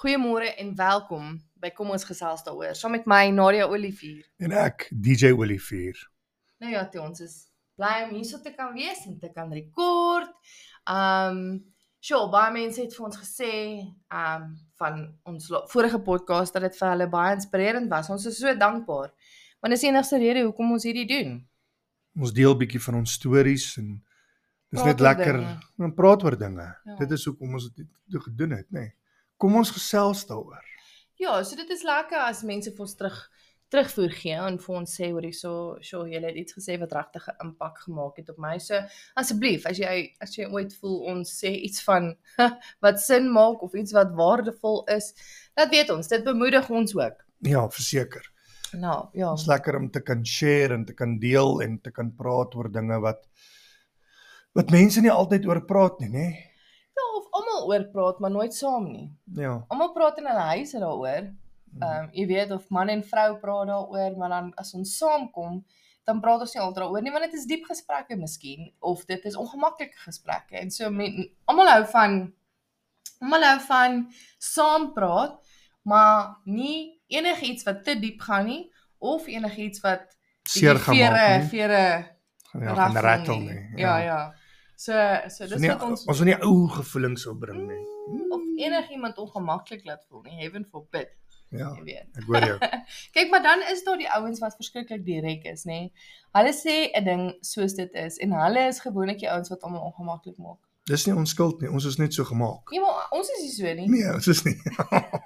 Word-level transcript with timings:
Goeiemôre 0.00 0.54
en 0.58 0.74
welkom 0.74 1.36
by 1.62 1.70
Kom 1.70 1.92
ons 1.94 2.02
gesels 2.08 2.42
daaroor. 2.42 2.74
Saam 2.74 2.96
met 2.96 3.06
my 3.06 3.28
Nadia 3.30 3.68
Olivier. 3.70 4.24
En 4.42 4.50
ek 4.50 4.88
DJ 4.90 5.30
Olivier. 5.38 5.94
Nou 6.58 6.72
ja, 6.72 6.82
toe 6.90 7.04
ons 7.04 7.22
is 7.22 7.36
bly 7.78 8.08
om 8.08 8.16
hierso 8.16 8.40
te 8.42 8.50
kan 8.56 8.72
wees 8.74 9.06
en 9.06 9.20
te 9.22 9.30
kan 9.30 9.52
rekord. 9.54 10.34
Um 10.90 11.62
sure, 12.02 12.26
baie 12.34 12.50
mense 12.56 12.82
het 12.82 12.96
vir 12.96 13.06
ons 13.06 13.20
gesê 13.20 13.54
um 14.10 14.50
van 14.82 15.14
ons 15.22 15.46
vorige 15.70 16.02
podcast 16.02 16.58
dat 16.58 16.66
dit 16.66 16.80
vir 16.80 16.90
hulle 16.96 17.06
baie 17.14 17.36
inspirerend 17.38 17.86
was. 17.94 18.10
Ons 18.10 18.26
is 18.26 18.42
so 18.42 18.50
dankbaar. 18.58 19.14
Want 19.62 19.76
dis 19.76 19.86
die 19.86 19.92
enigste 19.92 20.18
rede 20.18 20.42
hoekom 20.48 20.74
ons 20.74 20.88
hierdie 20.88 21.06
doen. 21.06 21.46
Ons 22.20 22.34
deel 22.36 22.56
bietjie 22.60 22.80
van 22.84 23.00
ons 23.00 23.12
stories 23.16 23.66
en 23.80 23.92
dis 24.70 24.80
Praat 24.80 24.90
net 24.90 25.00
lekker 25.00 25.38
om 25.80 25.94
praat 25.96 26.24
oor 26.26 26.36
dinge. 26.38 26.66
Ja. 26.84 26.96
Dit 27.00 27.14
is 27.16 27.24
hoekom 27.24 27.54
ons 27.56 27.70
dit 27.72 27.86
do- 28.12 28.20
gedoen 28.26 28.58
het, 28.58 28.68
nê. 28.70 28.80
Nee. 28.80 28.94
Kom 29.40 29.56
ons 29.56 29.72
gesels 29.72 30.26
daaroor. 30.28 30.60
Ja, 31.20 31.42
so 31.44 31.56
dit 31.56 31.70
is 31.72 31.82
lekker 31.84 32.20
as 32.26 32.42
mense 32.44 32.70
vir 32.72 32.84
ons 32.84 32.96
terug 32.96 33.16
terugvoer 33.70 34.10
gee 34.18 34.34
en 34.34 34.56
vir 34.58 34.76
ons 34.80 34.94
sê 34.98 35.10
hoor 35.12 35.22
hierso, 35.22 35.50
sure, 35.86 36.08
jy 36.10 36.20
het 36.24 36.38
iets 36.40 36.56
gesê 36.56 36.76
wat 36.80 36.92
regtig 36.92 37.28
'n 37.28 37.46
impak 37.46 37.78
gemaak 37.86 38.16
het 38.18 38.28
op 38.32 38.38
my. 38.38 38.58
So 38.58 38.74
asseblief, 39.14 39.66
as 39.66 39.78
jy 39.78 40.12
as 40.20 40.34
jy 40.36 40.48
ooit 40.50 40.74
voel 40.80 40.98
ons 41.12 41.30
sê 41.30 41.52
iets 41.54 41.82
van 41.86 42.16
wat 42.84 43.00
sin 43.00 43.30
maak 43.30 43.62
of 43.62 43.74
iets 43.74 43.92
wat 43.92 44.12
waardevol 44.12 44.84
is, 44.88 45.14
laat 45.56 45.70
weet 45.70 45.90
ons. 45.90 46.08
Dit 46.08 46.24
bemoedig 46.24 46.70
ons 46.70 46.96
ook. 46.96 47.24
Ja, 47.42 47.68
verseker. 47.70 48.26
Nou, 48.78 49.08
ja. 49.12 49.32
Is 49.32 49.46
lekker 49.46 49.76
om 49.76 49.90
te 49.90 50.02
kan 50.02 50.24
share 50.26 50.74
en 50.74 50.84
te 50.84 50.94
kan 50.94 51.18
deel 51.18 51.62
en 51.62 51.80
te 51.80 51.90
kan 51.90 52.12
praat 52.16 52.54
oor 52.54 52.70
dinge 52.72 53.00
wat 53.02 53.26
wat 54.58 54.72
mense 54.74 55.02
nie 55.02 55.12
altyd 55.12 55.46
oor 55.46 55.60
praat 55.66 56.00
nie, 56.02 56.10
nê. 56.10 56.28
Ja, 56.98 57.04
of 57.18 57.28
almal 57.38 57.68
oor 57.70 57.84
praat, 57.92 58.18
maar 58.22 58.32
nooit 58.34 58.54
saam 58.54 58.88
nie. 58.90 59.06
Ja. 59.38 59.60
Almal 59.70 59.92
praat 59.94 60.18
in 60.18 60.26
hulle 60.26 60.46
huise 60.54 60.82
daaroor. 60.82 61.28
Mhm. 61.70 61.82
Ehm 61.82 62.04
um, 62.04 62.08
jy 62.18 62.26
weet 62.26 62.50
of 62.50 62.70
man 62.70 62.90
en 62.90 63.04
vrou 63.06 63.28
praat 63.38 63.70
daaroor, 63.70 64.16
maar 64.18 64.34
dan 64.34 64.52
as 64.58 64.74
ons 64.74 64.96
saamkom, 64.98 65.62
dan 66.04 66.20
praat 66.20 66.42
ons 66.46 66.54
nie 66.54 66.62
altyd 66.62 66.82
daaroor 66.82 67.02
nie, 67.06 67.14
want 67.14 67.28
dit 67.28 67.38
is 67.38 67.46
diep 67.46 67.66
gesprekke 67.68 68.18
miskien 68.18 68.72
of 68.78 69.04
dit 69.06 69.24
is 69.24 69.38
ongemaklike 69.38 69.98
gesprekke. 70.06 70.58
En 70.58 70.70
so 70.70 70.90
men 70.90 71.28
almal 71.46 71.70
hou 71.76 71.84
van 71.94 72.20
almal 73.20 73.44
hou 73.44 73.58
van 73.68 74.00
saam 74.38 74.90
praat, 74.96 75.38
maar 75.82 76.40
nie 76.44 76.99
enigiets 77.10 77.66
wat 77.66 77.84
te 77.84 77.94
diep 78.00 78.20
gaan 78.26 78.46
nie 78.46 78.62
of 78.98 79.26
enigiets 79.26 79.80
wat 79.84 80.16
Seer 80.48 80.78
vere 80.78 80.78
gemaak 80.78 81.40
nie. 81.40 81.48
vere 81.48 81.82
Ja, 82.52 82.74
raffel 82.74 82.76
gaan 82.94 82.96
rattle 83.04 83.36
nie. 83.40 83.60
Ja, 83.78 83.98
ja. 84.02 84.20
So 84.76 84.92
so 85.28 85.44
So 85.44 85.46
dis 85.46 85.60
nie, 85.60 85.68
wat 85.68 85.82
ons 85.84 86.06
ons 86.08 86.18
wil 86.18 86.26
nie 86.30 86.38
ou 86.42 86.66
gevoelens 86.68 87.22
sou 87.22 87.34
bring 87.38 87.66
nie. 87.68 87.82
of 88.30 88.40
enigiemand 88.58 89.18
ongemaklik 89.18 89.84
laat 89.84 90.04
voel 90.08 90.22
nie. 90.22 90.38
Heaven 90.40 90.64
forbid, 90.70 91.08
Ja, 91.50 91.72
jy 91.76 91.82
weet. 91.84 92.08
ek 92.16 92.24
hoor 92.30 92.46
jou. 92.46 92.58
Kyk, 93.14 93.30
maar 93.30 93.42
dan 93.42 93.62
is 93.72 93.84
daar 93.84 93.98
die 93.98 94.08
ouens 94.10 94.38
wat 94.40 94.54
verskriklik 94.56 95.04
direk 95.04 95.44
is, 95.50 95.64
nê. 95.66 95.90
Hulle 96.32 96.52
sê 96.54 96.90
'n 96.94 97.04
ding 97.04 97.22
soos 97.42 97.74
dit 97.74 97.92
is 97.94 98.18
en 98.18 98.32
hulle 98.32 98.66
is 98.68 98.80
gewoonlik 98.80 99.18
die 99.18 99.30
ouens 99.30 99.48
wat 99.50 99.62
almal 99.62 99.90
ongemaklik 99.92 100.38
maak. 100.38 100.58
Dis 100.88 101.04
nie 101.06 101.14
ons 101.14 101.30
skuld 101.30 101.60
nie. 101.60 101.68
Ons 101.70 101.84
is 101.84 101.98
net 101.98 102.14
so 102.14 102.24
gemaak. 102.24 102.70
Nee, 102.72 102.80
maar 102.80 103.08
ons 103.12 103.28
is 103.30 103.42
nie 103.42 103.50
so 103.52 103.74
nie. 103.74 103.88
Nee, 103.88 104.12
ons 104.14 104.26
is 104.28 104.44
nie. 104.44 104.56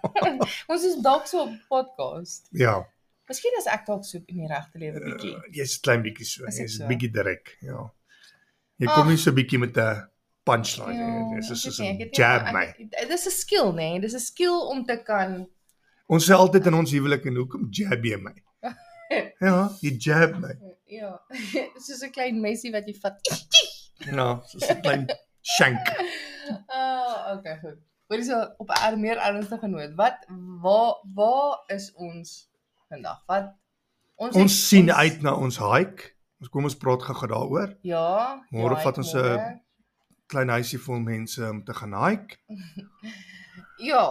Ons 0.73 0.83
is 0.85 0.97
dalk 1.05 1.27
so 1.31 1.43
op 1.47 1.53
podcast. 1.69 2.49
Ja. 2.53 2.81
Miskien 3.29 3.55
is 3.59 3.67
ek 3.71 3.87
dalk 3.87 4.05
so 4.05 4.19
in 4.27 4.43
die 4.43 4.49
regte 4.51 4.79
lewe 4.79 5.01
bietjie. 5.01 5.33
Uh, 5.37 5.47
jy's 5.55 5.77
'n 5.79 5.83
klein 5.87 6.03
bietjie 6.05 6.27
so. 6.27 6.45
Jy's 6.51 6.77
so? 6.79 6.87
bietjie 6.91 7.11
direk, 7.15 7.55
ja. 7.63 7.87
Jy 8.83 8.87
kom 8.91 9.07
Ag. 9.07 9.11
nie 9.15 9.17
so 9.23 9.33
bietjie 9.33 9.59
met 9.63 9.77
'n 9.79 10.03
punchline 10.45 10.99
Ja, 10.99 11.09
nie. 11.31 11.37
Dis 11.41 11.51
is 11.51 11.65
weet 11.65 11.75
so 11.75 11.83
nie, 11.83 12.05
'n 12.05 12.11
jab 12.13 12.53
my. 12.53 12.65
ek- 12.67 13.09
Dis 13.09 13.27
'n 13.27 13.31
skill, 13.31 13.73
nê. 13.73 14.01
Dis 14.01 14.15
'n 14.15 14.21
skill 14.21 14.59
om 14.73 14.85
te 14.85 14.97
kan 15.03 15.47
Ons 16.07 16.29
sê 16.29 16.35
altyd 16.37 16.67
in 16.67 16.75
ons 16.75 16.91
huwelik 16.93 17.25
en 17.27 17.37
hoekom 17.37 17.69
jab 17.73 18.05
jy 18.05 18.17
my? 18.21 18.35
Ja, 19.41 19.71
jy 19.81 19.97
jab 19.99 20.37
my. 20.41 20.53
ja, 20.89 21.17
soos 21.87 22.03
'n 22.03 22.11
klein 22.13 22.41
messie 22.41 22.73
wat 22.73 22.85
jy 22.87 22.95
vat. 23.01 23.17
Ja, 24.05 24.43
soos 24.45 24.69
'n 24.69 24.83
klein 24.83 25.07
shank. 25.45 25.85
Ah, 26.73 27.33
okay, 27.37 27.59
goed. 27.61 27.79
Hoorie 28.09 28.25
so 28.27 28.41
op 28.61 28.69
'n 28.71 28.81
er- 28.85 28.99
meer 29.01 29.19
ernstige 29.21 29.69
noot. 29.69 29.95
Wat 29.97 30.25
waar 30.63 30.95
waar 31.15 31.63
is 31.73 31.93
ons 31.95 32.49
vandag? 32.89 33.23
Wat 33.27 33.53
ons 34.17 34.37
Ons 34.37 34.53
het- 34.53 34.61
sien 34.69 34.93
uit 34.93 35.23
na 35.23 35.35
ons 35.35 35.59
hike. 35.59 36.13
Ons 36.41 36.49
kom 36.53 36.65
ons 36.65 36.77
praat 36.77 37.03
gou-gou 37.03 37.29
daaroor. 37.29 37.77
Ja. 37.83 38.41
Môre 38.53 38.77
ja, 38.77 38.81
vat 38.83 38.99
ons 38.99 39.15
'n. 39.15 39.61
Klein 40.27 40.49
huisie 40.49 40.79
vol 40.79 40.99
mense 41.01 41.41
om 41.51 41.65
te 41.65 41.75
gaan 41.75 41.95
hike. 41.95 42.37
Ja. 43.79 44.07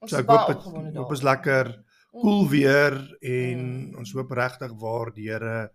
Ons 0.00 0.10
So 0.10 0.18
ek 0.18 0.26
hoop 0.28 0.48
opgewonde 0.56 0.98
hoop 0.98 1.12
is 1.12 1.22
lekker 1.22 1.84
koel 2.12 2.48
weer 2.48 2.92
en 3.22 3.90
Mm. 3.90 3.96
ons 3.98 4.12
hoop 4.12 4.30
regtig 4.30 4.72
waar 4.80 5.12
die 5.14 5.28
Here 5.30 5.70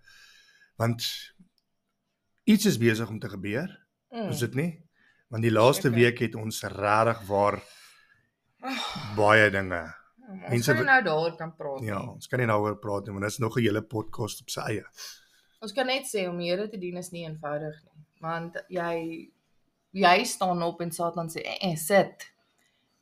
want 0.78 1.02
iets 2.46 2.66
is 2.66 2.78
besig 2.78 3.10
om 3.10 3.20
te 3.20 3.30
gebeur. 3.30 3.68
Mm. 4.10 4.30
Is 4.34 4.40
dit 4.40 4.56
nie? 4.58 4.70
Want 5.30 5.46
die 5.46 5.54
laaste 5.54 5.88
Seker. 5.90 5.98
week 5.98 6.20
het 6.20 6.36
ons 6.36 6.64
regtig 6.64 7.22
waar 7.28 7.60
baie 9.16 9.50
dinge. 9.54 9.82
Ons 10.30 10.50
mense 10.50 10.74
kan 10.74 10.86
nou 10.86 11.02
daaroor 11.04 11.36
kan 11.38 11.56
praat. 11.58 11.84
Ja, 11.86 12.02
ons 12.02 12.30
kan 12.30 12.42
nie 12.42 12.48
daaroor 12.50 12.78
praat 12.82 13.08
nie, 13.08 13.16
want 13.16 13.26
dit 13.26 13.32
is 13.32 13.42
nog 13.42 13.58
'n 13.58 13.62
hele 13.66 13.82
podcast 13.82 14.42
op 14.42 14.50
sy 14.50 14.62
eie. 14.62 14.86
Ons 15.62 15.74
kan 15.74 15.86
net 15.86 16.06
sê 16.08 16.28
om 16.30 16.38
die 16.38 16.50
Here 16.50 16.70
te 16.70 16.78
dien 16.78 16.98
is 16.98 17.12
nie 17.12 17.26
eenvoudig 17.26 17.76
nie. 17.84 18.06
Want 18.22 18.58
jy 18.70 19.32
jy 19.92 20.24
staan 20.24 20.62
op 20.64 20.82
en 20.82 20.92
Satan 20.92 21.30
sê, 21.30 21.42
"Eh, 21.44 21.72
eh 21.72 21.78
sit." 21.78 22.32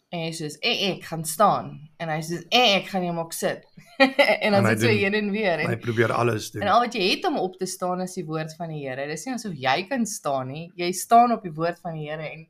En 0.09 0.19
hy 0.23 0.31
sê, 0.31 0.47
"Eh, 0.63 0.89
ek 0.93 1.03
gaan 1.03 1.25
staan." 1.25 1.89
En 1.99 2.09
hy 2.09 2.21
sê, 2.23 2.37
"Eh, 2.49 2.75
ek 2.77 2.85
gaan 2.87 3.01
nie 3.01 3.11
maak 3.11 3.33
sit." 3.33 3.65
en 4.43 4.51
dan 4.53 4.63
hy 4.65 4.69
sit 4.71 4.79
so 4.81 4.87
doen- 4.87 4.97
heen 4.97 5.13
en 5.13 5.31
weer 5.31 5.57
Hy 5.59 5.71
en 5.73 5.79
probeer 5.79 6.11
alles 6.13 6.51
doen. 6.51 6.61
en 6.61 6.67
al 6.67 6.79
wat 6.85 6.93
jy 6.93 7.09
het 7.09 7.25
om 7.25 7.37
op 7.37 7.57
te 7.57 7.65
staan 7.65 8.01
is 8.01 8.13
die 8.13 8.25
woord 8.25 8.55
van 8.55 8.69
die 8.69 8.87
Here. 8.87 9.07
Dis 9.07 9.25
nie 9.25 9.33
asof 9.35 9.53
jy 9.57 9.83
kan 9.89 10.05
staan 10.05 10.47
nie. 10.47 10.71
Jy 10.75 10.91
staan 10.91 11.31
op 11.31 11.41
die 11.43 11.51
woord 11.51 11.79
van 11.83 11.93
die 11.97 12.07
Here 12.09 12.23
en 12.31 12.47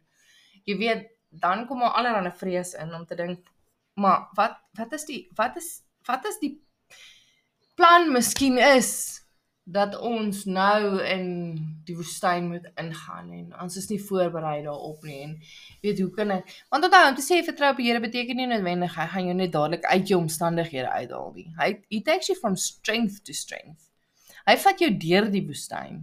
jy 0.65 0.77
weet 0.77 1.07
dan 1.31 1.65
kom 1.67 1.79
maar 1.79 1.95
allerlei 1.97 2.31
vrees 2.37 2.73
in 2.73 2.93
om 2.93 3.05
te 3.05 3.15
dink, 3.15 3.39
maar 3.95 4.27
wat 4.35 4.57
wat 4.77 4.93
is 4.93 5.05
die 5.05 5.27
wat 5.35 5.57
is 5.57 5.81
wat 6.05 6.25
is 6.25 6.37
die 6.41 6.59
plan 7.75 8.11
miskien 8.11 8.57
is 8.57 9.21
dat 9.67 9.97
ons 9.99 10.45
nou 10.47 10.99
in 11.03 11.25
die 11.87 11.95
woestyn 11.97 12.45
moet 12.47 12.67
ingaan 12.79 13.31
en 13.35 13.49
ons 13.63 13.75
is 13.79 13.89
nie 13.91 13.99
voorberei 13.99 14.61
daarop 14.63 15.01
nie 15.03 15.17
en 15.25 15.33
weet 15.83 15.99
hoe 15.99 16.07
kan 16.15 16.31
ek 16.37 16.53
want 16.71 16.87
onthou 16.87 17.01
om 17.09 17.17
te 17.17 17.25
sê 17.25 17.41
vertrou 17.43 17.73
op 17.73 17.81
die 17.81 17.89
Here 17.89 17.99
beteken 18.03 18.39
nie 18.39 18.47
noodwendig 18.47 18.95
hy 18.95 19.07
gaan 19.11 19.27
jou 19.27 19.35
net 19.35 19.51
dadelik 19.51 19.87
uit 19.89 20.13
jou 20.13 20.21
omstandighede 20.21 20.87
uithaal 20.93 21.33
nie. 21.35 21.49
Hy 21.59 21.67
he 21.91 21.99
takes 21.99 22.31
you 22.31 22.37
from 22.39 22.55
strength 22.55 23.19
to 23.27 23.35
strength. 23.35 23.89
Hy 24.47 24.55
vat 24.63 24.79
jou 24.79 24.89
deur 25.03 25.27
die 25.33 25.43
woestyn. 25.49 25.99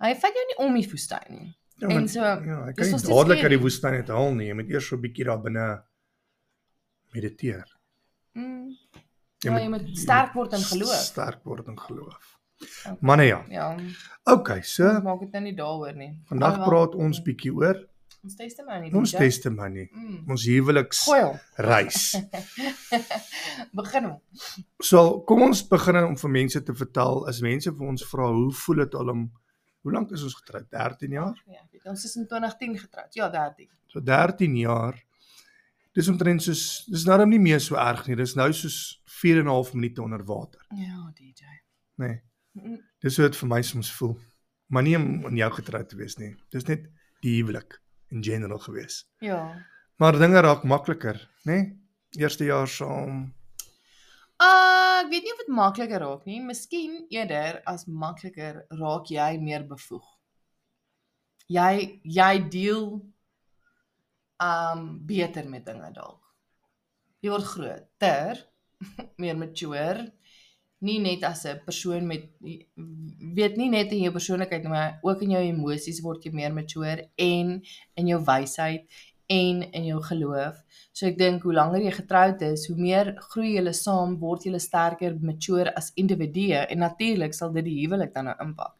Hy 0.00 0.14
vat 0.22 0.40
jou 0.40 0.46
nie 0.48 0.58
om 0.64 0.80
die 0.80 0.86
woestyn 0.88 1.28
nie. 1.34 1.50
Ja, 1.78 1.90
en 1.94 2.08
so, 2.10 2.24
ja, 2.24 2.62
hy 2.64 2.72
kan 2.74 2.88
nie 2.88 3.02
dadelik 3.04 3.44
uit 3.44 3.52
die 3.52 3.60
woestyn 3.66 3.98
uit 4.00 4.14
haal 4.16 4.32
nie. 4.34 4.48
Jy 4.48 4.56
moet 4.62 4.72
eers 4.72 4.88
so 4.88 4.96
'n 4.96 5.04
bietjie 5.04 5.28
daar 5.28 5.42
binne 5.44 5.66
mediteer. 7.12 7.68
Mm, 8.34 8.72
Jy 9.44 9.52
ja, 9.52 9.60
jy 9.60 9.68
moet 9.70 9.92
sterk 9.94 10.32
word 10.34 10.56
in 10.56 10.64
geloof. 10.66 10.96
Sterk 11.12 11.44
word 11.44 11.68
in 11.68 11.78
geloof. 11.78 12.37
Manne 13.00 13.24
ja. 13.26 13.44
Ja, 13.48 13.76
Okay, 14.28 14.60
so 14.62 14.84
ons 14.88 15.02
maak 15.04 15.20
dit 15.20 15.32
nou 15.32 15.42
nie 15.42 15.54
daaroor 15.56 15.94
nie. 15.96 16.10
vandag 16.28 16.58
Alhoewel, 16.58 16.68
praat 16.88 16.94
ons 16.94 17.20
bietjie 17.22 17.52
oor 17.54 17.78
ons 18.24 18.34
testimony. 18.36 18.90
ons 18.92 19.10
DJ. 19.12 19.18
testimonie, 19.18 19.88
Mm. 19.94 20.24
ons 20.30 20.44
huweliks 20.46 21.04
Gooi 21.04 21.20
hom. 21.22 21.38
reis. 21.56 22.14
Begin 23.78 24.04
hom. 24.04 24.20
So, 24.82 25.20
kom 25.28 25.42
ons 25.46 25.62
begin 25.68 25.96
om 26.02 26.16
vir 26.16 26.30
mense 26.30 26.62
te 26.64 26.74
vertel 26.74 27.26
as 27.30 27.40
mense 27.44 27.70
vir 27.72 27.86
ons 27.88 28.04
vra 28.10 28.28
hoe 28.34 28.52
voel 28.64 28.82
dit 28.84 28.94
al 29.00 29.10
om 29.14 29.24
hoe 29.86 29.92
lank 29.94 30.10
is 30.12 30.22
ons 30.26 30.34
getroud? 30.34 30.66
13 30.74 31.14
jaar? 31.16 31.36
Ja, 31.46 31.62
weet, 31.72 31.86
ons 31.88 32.04
is 32.04 32.16
in 32.18 32.26
2010 32.28 32.78
getroud. 32.78 33.14
Ja, 33.14 33.28
13. 33.32 33.68
So 33.88 34.00
13 34.04 34.56
jaar. 34.56 34.98
Dis 35.96 36.08
omtrent 36.12 36.42
soos 36.44 36.84
dis 36.90 37.06
nou 37.08 37.24
nie 37.26 37.40
meer 37.42 37.60
so 37.60 37.76
erg 37.80 38.06
nie. 38.06 38.16
Dis 38.18 38.34
nou 38.38 38.50
soos 38.52 39.00
4 39.22 39.38
en 39.40 39.46
'n 39.46 39.54
half 39.54 39.72
minute 39.74 40.02
onder 40.02 40.22
water, 40.24 40.60
Ja, 40.70 41.10
DJ. 41.14 41.44
Nee, 41.96 42.08
Mm, 42.08 42.27
dis 43.04 43.16
hoe 43.16 43.28
dit 43.28 43.38
vir 43.40 43.48
my 43.48 43.62
soms 43.62 43.90
voel. 43.98 44.16
Maar 44.68 44.84
nie 44.84 44.96
om 44.98 45.26
aan 45.26 45.36
jou 45.36 45.50
getroud 45.58 45.88
te 45.88 45.96
wees 45.96 46.18
nie. 46.20 46.34
Dis 46.52 46.66
net 46.68 46.86
die 47.24 47.38
huwelik 47.38 47.78
in 48.12 48.22
general 48.24 48.60
gewees. 48.62 49.02
Ja. 49.24 49.40
Maar 49.96 50.18
dinge 50.20 50.40
raak 50.40 50.64
makliker, 50.64 51.20
nê? 51.44 51.52
Nee? 51.56 51.74
Eerste 52.16 52.44
jaar 52.44 52.68
saam. 52.68 53.26
Uh, 54.38 55.02
ek 55.02 55.10
weet 55.10 55.24
nie 55.26 55.32
of 55.34 55.40
dit 55.42 55.50
makliker 55.52 56.02
raak 56.04 56.28
nie. 56.28 56.38
Miskien 56.44 57.00
eerder 57.10 57.58
as 57.66 57.88
makliker 57.90 58.62
raak 58.78 59.10
jy 59.10 59.32
meer 59.42 59.66
bevoeg. 59.66 60.06
Jy 61.50 62.00
jy 62.04 62.34
deel 62.52 62.86
um 64.38 64.84
beter 65.08 65.48
met 65.50 65.66
dinge 65.66 65.90
dalk. 65.96 66.22
Jy 67.24 67.32
word 67.34 67.48
groter, 67.50 68.44
meer 69.22 69.38
mature. 69.40 70.06
Nie 70.80 70.98
net 71.02 71.24
as 71.24 71.44
'n 71.46 71.60
persoon 71.64 72.06
met 72.06 72.28
weet 73.34 73.56
nie 73.56 73.68
net 73.68 73.92
in 73.92 74.02
jou 74.04 74.12
persoonlikheid 74.12 74.64
maar 74.64 74.98
ook 75.02 75.22
in 75.22 75.30
jou 75.30 75.42
emosies 75.42 76.00
word 76.02 76.24
jy 76.24 76.32
meer 76.32 76.52
mature 76.54 77.08
en 77.16 77.62
in 77.96 78.06
jou 78.06 78.20
wysheid 78.24 78.86
en 79.28 79.62
in 79.72 79.84
jou 79.84 80.00
geloof. 80.02 80.56
So 80.92 81.06
ek 81.06 81.18
dink 81.18 81.42
hoe 81.42 81.52
langer 81.52 81.82
jy 81.84 81.90
getroud 81.92 82.40
is, 82.42 82.66
hoe 82.66 82.76
meer 82.76 83.14
groei 83.30 83.56
julle 83.58 83.74
saam, 83.76 84.16
word 84.18 84.44
julle 84.44 84.58
sterker, 84.58 85.18
mature 85.20 85.74
as 85.76 85.92
individue 85.96 86.54
en 86.70 86.78
natuurlik 86.78 87.34
sal 87.34 87.52
dit 87.52 87.64
die 87.64 87.86
huwelik 87.86 88.14
dan 88.14 88.24
nou 88.24 88.36
impak. 88.40 88.72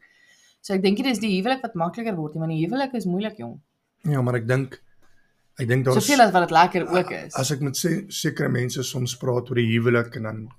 So 0.61 0.73
ek 0.73 0.81
dink 0.81 0.97
dit 0.97 1.05
is 1.05 1.19
die 1.19 1.35
huwelik 1.37 1.61
wat 1.61 1.75
makliker 1.75 2.15
word, 2.17 2.33
nie, 2.33 2.39
want 2.39 2.51
die 2.51 2.65
huwelik 2.65 2.93
is 2.97 3.05
moeilik 3.05 3.37
jong. 3.37 3.59
Ja, 4.09 4.21
maar 4.21 4.35
ek 4.35 4.47
dink 4.47 4.81
ek 5.59 5.67
dink 5.67 5.85
daar's 5.85 5.99
Soveel 6.01 6.21
as 6.25 6.31
wat 6.33 6.47
dit 6.47 6.55
lekker 6.57 6.87
ook 6.97 7.11
is. 7.11 7.35
As 7.35 7.51
ek 7.51 7.61
met 7.61 7.77
se- 7.77 8.05
sekere 8.09 8.49
mense 8.49 8.83
soms 8.83 9.15
praat 9.17 9.49
oor 9.51 9.55
die 9.55 9.69
huwelik 9.77 10.15
en 10.15 10.23
dan 10.23 10.49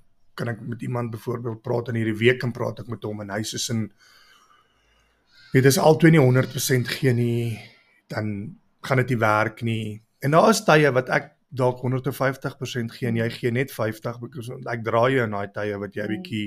kan 0.41 0.49
ek 0.55 0.61
met 0.65 0.81
iemand 0.81 1.11
byvoorbeeld 1.13 1.61
praat 1.65 1.91
in 1.93 1.99
hierdie 2.01 2.17
week 2.17 2.43
en 2.47 2.53
praat 2.55 2.81
ek 2.81 2.89
met 2.89 3.05
hom 3.05 3.21
en 3.21 3.29
hy 3.35 3.43
sê 3.45 3.59
sin 3.61 3.85
weet 5.53 5.67
dis 5.67 5.77
albei 5.81 6.11
nie 6.15 6.21
100% 6.23 6.89
gee 6.95 7.13
nie, 7.13 7.59
dan 8.11 8.31
gaan 8.87 9.01
dit 9.03 9.13
nie 9.13 9.19
werk 9.21 9.61
nie. 9.67 9.85
En 10.23 10.33
daar 10.33 10.49
is 10.53 10.63
tye 10.65 10.89
wat 10.95 11.09
ek 11.11 11.31
dalk 11.51 11.81
150% 11.83 12.93
gee 12.95 13.09
en 13.11 13.19
jy 13.19 13.27
gee 13.35 13.51
net 13.51 13.73
50 13.75 14.19
because 14.23 14.55
ek 14.71 14.83
dra 14.87 15.03
jou 15.11 15.25
in 15.27 15.35
daai 15.35 15.51
tye 15.53 15.77
wat 15.81 15.95
jy 15.99 16.05
Mm. 16.07 16.13
bietjie 16.15 16.45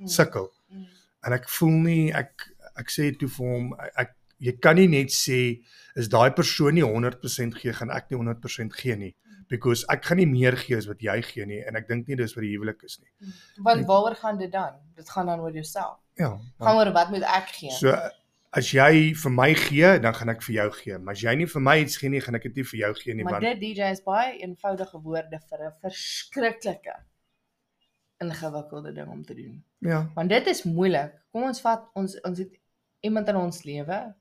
Mm. 0.00 0.08
sukkel. 0.08 0.48
Mm. 0.72 0.86
En 1.26 1.32
ek 1.36 1.48
voel 1.48 1.76
nie 1.84 2.12
ek 2.12 2.48
ek 2.76 2.88
sê 2.92 3.10
toe 3.18 3.28
vir 3.28 3.46
hom 3.46 3.74
ek 3.96 4.14
jy 4.40 4.52
kan 4.60 4.76
nie 4.76 4.88
net 4.88 5.08
sê 5.12 5.60
is 5.96 6.08
daai 6.08 6.30
persoon 6.36 6.74
nie 6.74 6.84
100% 6.84 7.54
gee 7.56 7.72
gaan 7.72 7.90
ek 7.90 8.10
nie 8.10 8.18
100% 8.18 8.72
gee 8.76 8.96
nie 8.96 9.14
because 9.48 9.84
ek 9.92 10.04
gaan 10.04 10.18
nie 10.18 10.26
meer 10.26 10.56
gee 10.56 10.76
as 10.76 10.86
wat 10.90 11.00
jy 11.00 11.22
gee 11.22 11.46
nie 11.46 11.62
en 11.66 11.76
ek 11.76 11.88
dink 11.88 12.08
nie 12.08 12.16
dis 12.16 12.34
wat 12.34 12.42
die 12.42 12.52
huwelik 12.56 12.82
is 12.82 12.98
nie. 13.00 13.32
Want 13.62 13.86
waaroor 13.86 14.14
gaan 14.14 14.38
dit 14.38 14.52
dan? 14.52 14.78
Dit 14.96 15.10
gaan 15.10 15.26
dan 15.26 15.40
oor 15.40 15.52
jouself. 15.52 15.98
Ja. 16.18 16.38
Gaan 16.58 16.76
oor 16.76 16.92
wat 16.92 17.10
moet 17.10 17.22
ek 17.22 17.48
gee? 17.58 17.70
So 17.70 17.94
as 18.56 18.70
jy 18.72 19.12
vir 19.14 19.30
my 19.30 19.54
gee, 19.54 19.98
dan 20.00 20.14
gaan 20.14 20.28
ek 20.32 20.42
vir 20.42 20.54
jou 20.54 20.70
gee. 20.72 20.98
Maar 20.98 21.14
as 21.14 21.20
jy 21.22 21.34
nie 21.36 21.46
vir 21.46 21.62
my 21.62 21.76
iets 21.82 21.96
gee 22.00 22.08
nie, 22.08 22.20
gaan 22.24 22.34
ek 22.38 22.42
dit 22.48 22.56
nie 22.56 22.64
vir 22.64 22.78
jou 22.80 22.92
gee 23.02 23.14
nie 23.14 23.24
maar 23.24 23.32
want 23.36 23.44
dit 23.44 23.60
DJ 23.60 23.90
is 23.92 24.00
baie 24.06 24.38
eenvoudige 24.40 25.00
woorde 25.02 25.40
vir 25.50 25.58
'n 25.66 25.72
verskriklike 25.82 26.96
ingewikkelde 28.24 28.92
ding 28.96 29.08
om 29.12 29.24
te 29.24 29.34
doen. 29.34 29.64
ja, 29.78 30.10
Want 30.14 30.28
dit 30.28 30.46
is 30.46 30.62
moeilik. 30.64 31.12
Kom 31.30 31.42
ons 31.42 31.60
vat 31.60 31.90
ons 31.94 32.20
ons 32.24 32.38
het 32.38 32.52
iemand 33.04 33.28
in 33.28 33.36
ons 33.36 33.62
lewe 33.64 34.14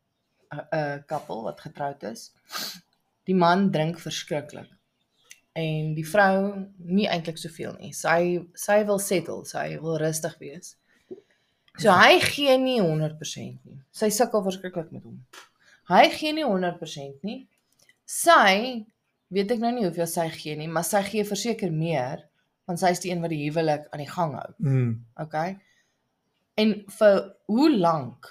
'n 0.52 1.04
koppel 1.08 1.44
wat 1.44 1.62
getroud 1.62 2.04
is. 2.04 2.32
Die 3.24 3.36
man 3.36 3.72
drink 3.72 4.00
verskriklik. 4.00 4.70
En 5.56 5.94
die 5.96 6.04
vrou 6.04 6.66
nie 6.78 7.08
eintlik 7.08 7.38
soveel 7.40 7.78
nie. 7.80 7.94
Sy 7.96 8.42
sy 8.60 8.82
wil 8.88 9.00
settle, 9.00 9.46
sy 9.48 9.78
wil 9.80 9.98
rustig 10.02 10.36
wees. 10.42 10.76
So 11.80 11.92
hy 11.92 12.20
gee 12.24 12.58
nie 12.58 12.82
100% 12.82 13.64
nie. 13.68 13.80
Sy 13.92 14.10
sukkel 14.10 14.44
verskriklik 14.44 14.92
met 14.92 15.04
hom. 15.04 15.22
Hy 15.90 16.10
gee 16.10 16.34
nie 16.34 16.44
100% 16.48 17.24
nie. 17.24 17.48
Sy 18.06 18.86
weet 19.34 19.52
ek 19.52 19.60
nou 19.64 19.72
nie 19.72 19.84
hoeveel 19.88 20.08
sy 20.08 20.28
gee 20.30 20.56
nie, 20.60 20.68
maar 20.68 20.84
sy 20.88 21.02
gee 21.08 21.24
verseker 21.28 21.72
meer 21.72 22.26
want 22.68 22.80
sy 22.82 22.90
is 22.96 23.00
die 23.04 23.12
een 23.12 23.22
wat 23.22 23.30
die 23.30 23.44
huwelik 23.46 23.84
aan 23.94 24.02
die 24.02 24.10
gang 24.10 24.34
hou. 24.34 24.52
mm, 24.60 24.94
Okay. 25.22 25.58
En 26.58 26.72
vir 27.00 27.18
hoe 27.48 27.70
lank? 27.78 28.26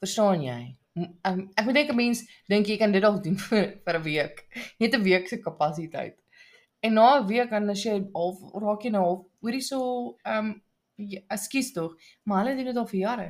Verstaan 0.00 0.42
jy? 0.42 0.76
Ek, 0.96 1.40
ek 1.60 1.72
dink 1.74 1.90
'n 1.90 1.96
mens 1.96 2.22
dink 2.48 2.66
jy 2.68 2.76
kan 2.78 2.92
dit 2.92 3.02
dalk 3.02 3.22
doen 3.24 3.36
vir 3.48 3.66
vir 3.84 3.98
'n 3.98 4.02
week. 4.02 4.46
Jy 4.78 4.86
het 4.86 4.94
'n 4.94 5.02
week 5.02 5.28
se 5.28 5.38
kapasiteit. 5.38 6.16
En 6.86 6.92
na 6.98 7.06
'n 7.20 7.26
week 7.26 7.50
dan 7.50 7.70
as 7.70 7.82
jy 7.84 7.96
half 8.14 8.38
raak 8.62 8.82
jy 8.86 8.90
nou 8.94 9.02
half 9.04 9.24
hoorie 9.42 9.60
so 9.62 9.80
ehm 10.24 10.46
um, 10.46 10.62
ekskuus 11.28 11.72
tog, 11.72 11.96
maar 12.24 12.44
hulle 12.44 12.56
doen 12.56 12.64
dit 12.70 12.76
al 12.76 12.86
vir 12.92 13.00
jare. 13.00 13.26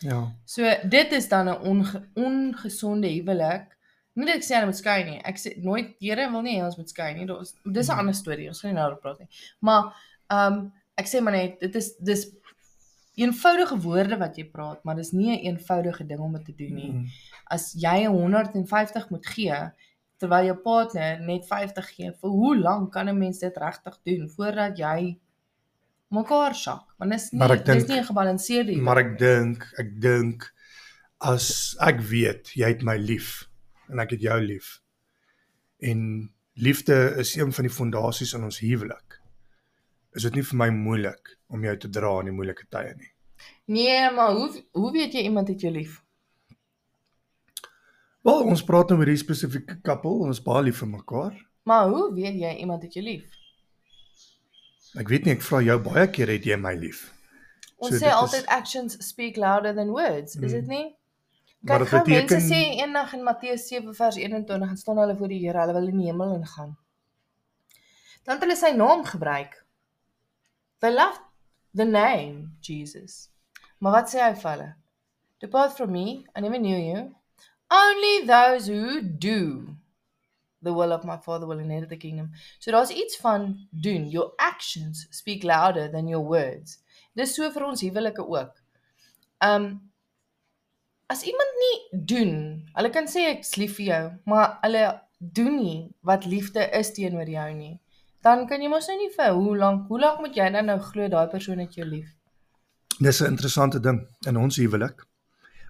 ja. 0.00 0.18
So 0.44 0.62
dit 0.88 1.12
is 1.12 1.28
dan 1.28 1.48
'n 1.48 1.60
onge, 1.70 2.08
ongesonde 2.14 3.08
huwelik. 3.08 3.66
Nie 4.14 4.26
dat 4.26 4.34
ek 4.36 4.42
sê 4.44 4.54
hulle 4.54 4.66
moet 4.66 4.76
skei 4.76 5.04
nie. 5.04 5.18
Ek 5.24 5.36
sê 5.38 5.56
nooit 5.62 5.94
Here 6.00 6.30
wil 6.30 6.42
nie 6.42 6.62
ons 6.62 6.76
moet 6.76 6.88
skei 6.88 7.14
nie. 7.14 7.26
Daar's 7.26 7.54
dis 7.64 7.88
'n 7.88 7.98
ander 7.98 8.14
storie. 8.14 8.48
Ons 8.48 8.60
gaan 8.60 8.74
nie 8.74 8.80
daaroor 8.80 9.00
praat 9.00 9.18
nie. 9.18 9.28
Maar 9.60 9.94
ehm 10.30 10.52
um, 10.52 10.72
ek 10.96 11.06
sê 11.06 11.20
maar 11.22 11.32
net 11.32 11.60
dit 11.60 11.74
is 11.74 11.96
dis 11.96 12.26
eenvoudige 13.14 13.76
woorde 13.80 14.16
wat 14.18 14.36
jy 14.36 14.44
praat, 14.50 14.84
maar 14.84 14.96
dis 14.96 15.12
nie 15.12 15.30
'n 15.36 15.44
eenvoudige 15.46 16.06
ding 16.06 16.20
om 16.20 16.32
dit 16.32 16.44
te 16.44 16.54
doen 16.54 16.74
nie. 16.74 16.90
Mm, 16.92 17.06
As 17.46 17.72
jy 17.72 18.06
150 18.06 19.10
moet 19.10 19.26
gee 19.26 19.70
terwyl 20.22 20.46
jou 20.52 20.56
partner 20.62 21.18
net 21.26 21.46
50 21.48 21.88
gee, 21.96 22.12
vir 22.20 22.30
hoe 22.30 22.54
lank 22.58 22.92
kan 22.94 23.08
'n 23.08 23.18
mens 23.18 23.38
dit 23.42 23.56
regtig 23.58 23.98
doen 24.06 24.28
voordat 24.36 24.78
jy 24.78 25.18
mekaar 26.12 26.54
sak? 26.54 26.94
Want 26.98 27.10
dis 27.10 27.30
nie 27.32 27.38
Maar 27.38 27.50
ek 27.56 27.64
dis 27.64 27.74
dink- 27.76 27.88
nie 27.88 27.98
'n 28.00 28.04
gebalanseerde 28.04 28.70
huwelik 28.72 28.84
Maar 28.84 28.98
ek 28.98 29.18
dink, 29.18 29.72
ek 29.78 30.00
dink 30.00 30.52
as 31.20 31.76
ek 31.80 32.00
weet 32.00 32.52
jy 32.54 32.66
het 32.68 32.82
my 32.82 32.96
lief 32.96 33.48
en 33.88 33.98
ek 33.98 34.10
het 34.10 34.20
jou 34.20 34.40
lief. 34.40 34.80
En 35.80 36.30
liefde 36.54 37.14
is 37.18 37.34
een 37.36 37.52
van 37.52 37.64
die 37.64 37.74
fondasies 37.74 38.34
in 38.34 38.44
ons 38.44 38.58
huwelik. 38.60 39.20
Is 40.14 40.22
dit 40.22 40.34
nie 40.34 40.42
vir 40.42 40.56
my 40.56 40.68
moeilik 40.70 41.36
om 41.48 41.62
jou 41.64 41.76
te 41.76 41.88
dra 41.88 42.18
in 42.20 42.24
die 42.26 42.32
moeilike 42.34 42.66
tye 42.70 42.94
nie? 42.96 43.12
Nee, 43.66 44.10
maar 44.10 44.32
hoe 44.34 44.62
hoe 44.72 44.92
weet 44.92 45.12
jy 45.12 45.22
iemand 45.22 45.48
het 45.48 45.60
jou 45.60 45.72
lief? 45.72 46.01
Wel, 48.22 48.42
ons 48.46 48.62
praat 48.64 48.90
nou 48.92 48.98
oor 49.00 49.08
hierdie 49.10 49.22
spesifieke 49.24 49.78
koppel, 49.86 50.20
ons 50.26 50.38
is 50.38 50.44
baie 50.44 50.62
lief 50.68 50.78
vir 50.82 50.88
mekaar. 50.92 51.32
Maar 51.66 51.88
hoe 51.90 52.04
weet 52.14 52.38
jy 52.38 52.52
iemand 52.62 52.82
het 52.86 52.94
jou 52.94 53.02
lief? 53.04 53.24
Ek 54.98 55.08
weet 55.10 55.24
nie, 55.26 55.34
ek 55.34 55.42
vra 55.46 55.62
jou 55.64 55.78
baie 55.82 56.06
keer 56.12 56.30
het 56.30 56.46
jy 56.46 56.58
my 56.60 56.74
lief? 56.78 57.06
Ons 57.82 57.96
So 57.96 57.96
sê 57.96 58.06
dit 58.06 58.08
is- 58.12 58.20
altyd 58.20 58.46
actions 58.46 58.96
speak 59.06 59.36
louder 59.36 59.74
than 59.74 59.90
words, 59.90 60.36
is 60.36 60.52
dit 60.52 60.62
Mm. 60.62 60.68
nie? 60.68 60.96
Maar 61.62 61.78
Kyk, 61.78 61.88
dit 61.88 61.88
gou 61.88 62.08
mense 62.08 62.34
beteken- 62.34 62.50
sê 62.50 62.78
eendag 62.82 63.12
in 63.14 63.22
Matteus 63.24 63.66
7 63.68 63.94
vers 63.94 64.16
21 64.16 64.66
gaan 64.68 64.76
staan 64.76 64.98
hulle 64.98 65.16
voor 65.16 65.28
die 65.28 65.38
Here, 65.46 65.58
hulle 65.58 65.72
wil 65.72 65.88
in 65.88 65.98
die 65.98 66.06
hemel 66.06 66.34
ingaan. 66.34 66.76
Dan 68.24 68.34
het 68.38 68.40
hulle 68.42 68.56
sy 68.56 68.70
naam 68.76 69.04
gebruik. 69.04 69.64
They 70.78 70.90
love 70.94 71.18
the 71.74 71.84
name 71.84 72.50
Jesus. 72.60 73.30
Maar 73.78 73.92
wat 73.92 74.10
sê 74.14 74.18
hy 74.20 74.34
vir 74.34 74.50
hulle? 74.50 74.74
Depart 75.40 75.72
from 75.72 75.90
me, 75.92 76.24
I 76.36 76.40
never 76.40 76.58
knew 76.58 76.78
you. 76.78 77.14
Only 77.72 78.26
those 78.26 78.66
who 78.66 79.00
do 79.00 79.76
the 80.62 80.72
will 80.72 80.92
of 80.92 81.04
my 81.04 81.16
Father 81.16 81.46
will 81.46 81.58
inherit 81.58 81.88
the 81.88 81.96
kingdom. 81.96 82.30
So 82.58 82.70
daar's 82.70 82.90
iets 82.90 83.16
van 83.16 83.66
doen. 83.70 84.10
Your 84.10 84.32
actions 84.38 85.06
speak 85.10 85.42
louder 85.42 85.88
than 85.88 86.08
your 86.08 86.24
words. 86.24 86.78
Dis 87.16 87.34
so 87.34 87.50
vir 87.50 87.64
ons 87.66 87.80
huwelike 87.80 88.24
ook. 88.28 88.52
Um 89.40 89.90
as 91.12 91.24
iemand 91.28 91.58
nie 91.60 92.00
doen, 92.08 92.34
hulle 92.76 92.90
kan 92.92 93.08
sê 93.10 93.26
ek's 93.34 93.56
lief 93.60 93.74
vir 93.76 93.86
jou, 93.86 94.04
maar 94.24 94.54
hulle 94.62 94.84
doen 95.18 95.58
nie 95.60 95.80
wat 96.08 96.24
liefde 96.24 96.64
is 96.78 96.92
teenoor 96.96 97.28
jou 97.28 97.48
nie. 97.54 97.74
Dan 98.24 98.46
kan 98.48 98.62
jy 98.62 98.70
mos 98.72 98.88
nou 98.88 98.96
nie 98.96 99.10
vir 99.16 99.34
hoe 99.36 99.56
lank, 99.58 99.88
hoe 99.90 100.00
lank 100.00 100.22
moet 100.22 100.38
jy 100.38 100.48
dan 100.54 100.70
nou 100.70 100.78
glo 100.80 101.08
daai 101.12 101.28
persoon 101.28 101.60
het 101.60 101.76
jou 101.76 101.84
lief? 101.88 102.08
Dis 103.00 103.20
'n 103.20 103.34
interessante 103.34 103.80
ding 103.80 104.06
in 104.26 104.36
ons 104.36 104.56
huwelik. 104.56 105.04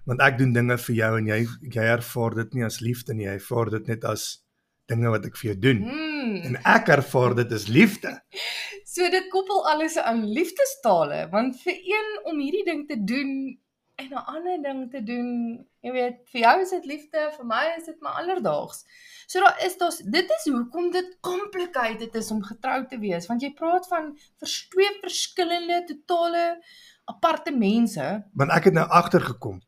Want 0.05 0.21
ek 0.21 0.37
doen 0.37 0.53
dinge 0.53 0.77
vir 0.77 0.95
jou 0.95 1.11
en 1.17 1.27
jy 1.27 1.39
jy 1.73 1.85
ervaar 1.97 2.35
dit 2.35 2.57
nie 2.57 2.65
as 2.67 2.81
liefde 2.83 3.15
nie, 3.15 3.27
jy 3.27 3.37
ervaar 3.39 3.71
dit 3.77 3.87
net 3.87 4.03
as 4.09 4.43
dinge 4.91 5.11
wat 5.13 5.25
ek 5.29 5.37
vir 5.39 5.53
jou 5.53 5.57
doen. 5.69 5.83
Hmm. 5.87 6.35
En 6.49 6.57
ek 6.75 6.91
ervaar 6.97 7.35
dit 7.39 7.59
as 7.59 7.69
liefde. 7.71 8.17
So 8.93 9.07
dit 9.09 9.25
koppel 9.33 9.63
alles 9.71 9.95
aan 9.97 10.19
liefdestale, 10.29 11.23
want 11.31 11.55
vir 11.63 11.79
een 11.81 12.09
om 12.29 12.37
hierdie 12.37 12.61
ding 12.67 12.83
te 12.85 12.99
doen 13.01 13.31
en 13.97 14.09
'n 14.11 14.25
ander 14.35 14.61
ding 14.61 14.91
te 14.91 15.01
doen, 15.03 15.29
jy 15.81 15.91
weet, 15.91 16.19
vir 16.29 16.41
jou 16.41 16.53
is 16.61 16.69
dit 16.69 16.85
liefde, 16.85 17.23
vir 17.37 17.45
my 17.45 17.63
is 17.77 17.87
dit 17.89 17.99
maar 18.01 18.19
alledaags. 18.21 18.83
So 19.25 19.39
daar 19.39 19.57
is 19.65 19.77
daar's 19.77 19.97
dit 19.97 20.29
is 20.37 20.45
hoekom 20.45 20.91
dit 20.91 21.17
complicated 21.21 22.15
is 22.15 22.31
om 22.31 22.43
getroud 22.43 22.89
te 22.89 22.99
wees, 22.99 23.25
want 23.27 23.41
jy 23.41 23.53
praat 23.53 23.87
van 23.87 24.13
vers 24.39 24.67
twee 24.69 24.93
verskillende 25.01 25.83
totale 25.89 26.61
aparte 27.05 27.51
mense. 27.51 28.05
Want 28.33 28.51
ek 28.51 28.69
het 28.69 28.77
nou 28.77 28.87
agtergekom. 28.87 29.61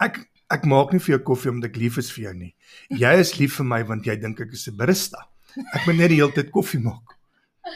Ek 0.00 0.18
ek 0.50 0.64
maak 0.64 0.92
nie 0.92 1.00
vir 1.00 1.18
jou 1.18 1.22
koffie 1.24 1.50
omdat 1.50 1.70
ek 1.70 1.76
lief 1.76 1.98
is 1.98 2.10
vir 2.10 2.24
jou 2.24 2.34
nie. 2.34 2.54
Jy 2.90 3.14
is 3.20 3.38
lief 3.38 3.56
vir 3.58 3.64
my 3.66 3.82
want 3.84 4.04
jy 4.06 4.16
dink 4.16 4.40
ek 4.40 4.52
is 4.52 4.68
'n 4.68 4.76
barista. 4.76 5.18
Ek 5.74 5.86
moet 5.86 5.96
net 5.96 6.08
die 6.10 6.16
hele 6.20 6.32
tyd 6.32 6.50
koffie 6.50 6.80
maak. 6.80 7.16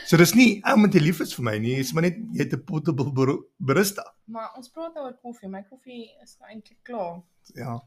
So 0.07 0.17
dis 0.17 0.35
nie 0.35 0.62
omdat 0.64 0.95
jy 0.95 1.00
lief 1.00 1.21
is 1.21 1.35
vir 1.35 1.45
my 1.45 1.59
nie, 1.59 1.76
dis 1.76 1.93
maar 1.93 2.02
net 2.02 2.17
jy 2.33 2.38
het 2.45 2.52
'n 2.55 2.64
portable 2.64 3.12
bar- 3.12 3.43
barista. 3.61 4.02
Maar 4.26 4.55
ons 4.57 4.69
praat 4.71 4.97
oor 4.97 5.12
koffie. 5.23 5.49
My 5.49 5.62
koffie 5.69 6.09
is 6.23 6.38
eintlik 6.49 6.79
klaar. 6.83 7.23
Ja. 7.55 7.81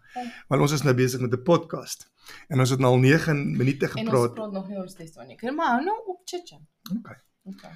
Want 0.49 0.61
ons 0.61 0.71
is 0.73 0.83
nou 0.83 0.93
besig 0.93 1.19
met 1.21 1.33
'n 1.33 1.43
podcast 1.43 2.07
en 2.49 2.59
ons 2.59 2.69
het 2.69 2.79
nou 2.79 2.91
al 2.93 2.99
9 2.99 3.57
minute 3.57 3.85
En 3.85 3.91
ons 3.91 3.99
gepraat. 4.09 4.33
praat 4.35 4.51
nog 4.51 4.67
nie 4.67 4.75
oor 4.77 4.83
ons 4.83 4.93
testimonie. 4.95 5.37
Kan 5.37 5.55
maar 5.55 5.71
hou 5.77 5.83
nou 5.85 5.97
op 6.07 6.21
chitchat. 6.25 6.59
Okay. 6.99 7.17
Okay. 7.45 7.71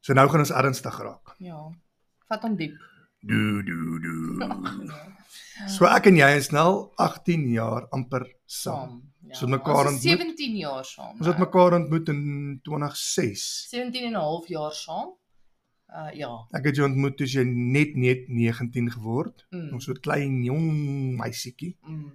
So 0.00 0.12
nou 0.12 0.28
gaan 0.28 0.40
ons 0.40 0.50
ernstig 0.50 0.98
raak. 1.00 1.34
Ja. 1.38 1.70
Vat 2.28 2.42
hom 2.42 2.56
diep. 2.56 2.76
Do 3.26 3.62
do 3.62 3.98
do. 4.04 4.14
Ja. 4.44 5.68
So 5.70 5.86
ek 5.88 6.06
en 6.10 6.16
jy 6.18 6.28
is 6.36 6.50
nou 6.52 6.90
18 7.00 7.44
jaar 7.54 7.86
amper 7.94 8.24
saam. 8.44 8.98
Ja. 9.28 9.34
So 9.38 9.46
mekaar 9.48 9.88
ons 9.88 10.02
ontmoet? 10.04 10.36
17 10.36 10.56
jaar 10.60 10.84
saam. 10.84 11.14
Ons 11.18 11.26
het 11.30 11.38
nou. 11.38 11.46
mekaar 11.46 11.76
ontmoet 11.78 12.08
in 12.12 12.22
2006. 12.66 13.44
17 13.70 14.04
en 14.10 14.12
'n 14.12 14.20
half 14.20 14.48
jaar 14.48 14.72
saam. 14.72 15.14
Uh 15.94 16.10
ja. 16.12 16.30
Ek 16.52 16.64
het 16.64 16.76
jou 16.76 16.88
ontmoet 16.88 17.16
toe 17.16 17.26
jy 17.26 17.44
net 17.44 17.94
net 17.96 18.28
19 18.28 18.90
geword. 18.98 19.46
Mm. 19.50 19.72
Ons 19.72 19.84
so 19.84 19.94
klein 19.94 20.42
jong 20.44 21.16
meisietjie. 21.16 21.76
Mm. 21.86 22.12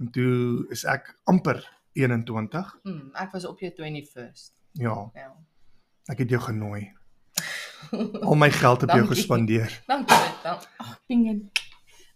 En 0.00 0.10
toe 0.10 0.66
is 0.70 0.84
ek 0.84 1.12
amper 1.24 1.62
21. 1.92 2.78
Mm. 2.84 3.10
Ek 3.14 3.32
was 3.32 3.44
op 3.44 3.60
jou 3.60 3.70
21st. 3.76 4.52
Ja, 4.72 5.10
Ja. 5.14 5.30
ek 6.08 6.18
het 6.18 6.30
jou 6.30 6.40
genooi. 6.40 6.92
Al 8.28 8.34
my 8.34 8.50
geld 8.50 8.82
op 8.82 8.90
jou 8.90 9.06
gespandeer. 9.06 9.82
Dankie 9.86 10.16
dit. 10.16 10.42
Dan. 10.42 10.58
Ag, 10.76 11.00
pingen. 11.06 11.50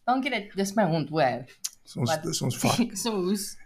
Dankie 0.04 0.30
dit. 0.30 0.52
Dis 0.56 0.75
my 0.75 0.84
hond, 0.84 1.08
hoor. 1.08 1.44
Dis 1.82 1.96
ons 1.96 2.10
Wat? 2.10 2.22
dis 2.22 2.42
ons 2.42 2.56
vak. 2.58 2.96
so 3.02 3.10
hoes. 3.22 3.56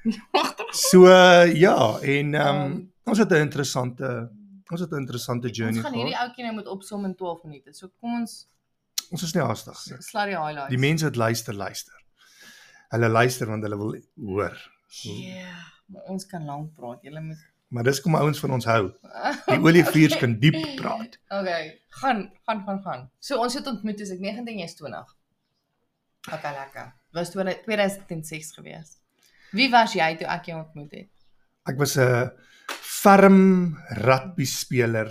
So 0.71 1.07
uh, 1.07 1.47
ja, 1.55 1.99
en 2.01 2.35
ehm 2.35 2.57
um, 2.57 2.73
Um, 2.73 3.11
ons 3.11 3.19
het 3.19 3.31
'n 3.33 3.41
interessante 3.49 4.31
ons 4.71 4.81
het 4.81 4.91
'n 4.93 4.97
interessante 4.97 5.49
Ons 5.49 5.57
journey 5.59 5.81
gaan 5.83 5.93
hierdie 5.93 6.13
gehad. 6.15 6.27
ouetjie 6.29 6.45
nou 6.45 6.55
moet 6.55 6.67
opsom 6.67 7.05
in 7.05 7.15
12 7.17 7.43
minute. 7.45 7.75
So 7.75 7.89
kom 8.01 8.15
ons 8.21 8.49
Ons 9.11 9.23
is 9.23 9.35
nie 9.35 9.43
haastig 9.43 9.79
nie. 9.91 9.97
sla 10.01 10.25
die 10.25 10.37
highlights. 10.39 10.69
Die 10.71 10.79
mense 10.79 11.05
wat 11.05 11.17
luister, 11.17 11.55
luister. 11.55 11.95
Hulle 12.89 13.09
luister 13.09 13.47
want 13.47 13.63
hulle 13.63 13.77
wil 13.77 13.97
hoor. 14.17 14.57
Ja, 15.03 15.57
maar 15.87 16.03
ons 16.03 16.27
kan 16.27 16.45
lank 16.45 16.75
praat. 16.75 17.03
Julle 17.03 17.21
moet 17.21 17.37
Maar 17.73 17.87
dis 17.89 18.01
kom 18.05 18.15
ouens 18.19 18.41
van 18.43 18.53
ons 18.59 18.67
hou. 18.69 18.83
Die 19.49 19.59
olievuurs 19.69 20.17
kan 20.21 20.35
diep 20.43 20.59
praat. 20.77 21.17
Okay, 21.33 21.71
gaan 22.03 22.27
gaan 22.47 22.61
gaan 22.67 22.81
gaan. 22.85 23.05
So 23.19 23.41
ons 23.41 23.55
het 23.57 23.67
ontmoet 23.71 23.97
toe 23.97 24.09
ek 24.13 24.21
19 24.21 24.59
jy 24.61 24.67
is 24.69 24.77
20. 24.77 25.15
Okay, 26.29 26.53
lekker. 26.59 26.91
Was 27.17 27.33
2006 27.33 28.53
gewees. 28.59 28.99
Wie 29.57 29.71
was 29.73 29.95
jy 29.97 30.11
toe 30.21 30.29
ek 30.29 30.51
jou 30.53 30.59
ontmoet 30.61 30.93
het? 31.01 31.09
Ek 31.69 31.79
was 31.81 31.97
'n 31.97 32.31
ferm 33.03 33.77
rugby 34.05 34.45
speler, 34.45 35.09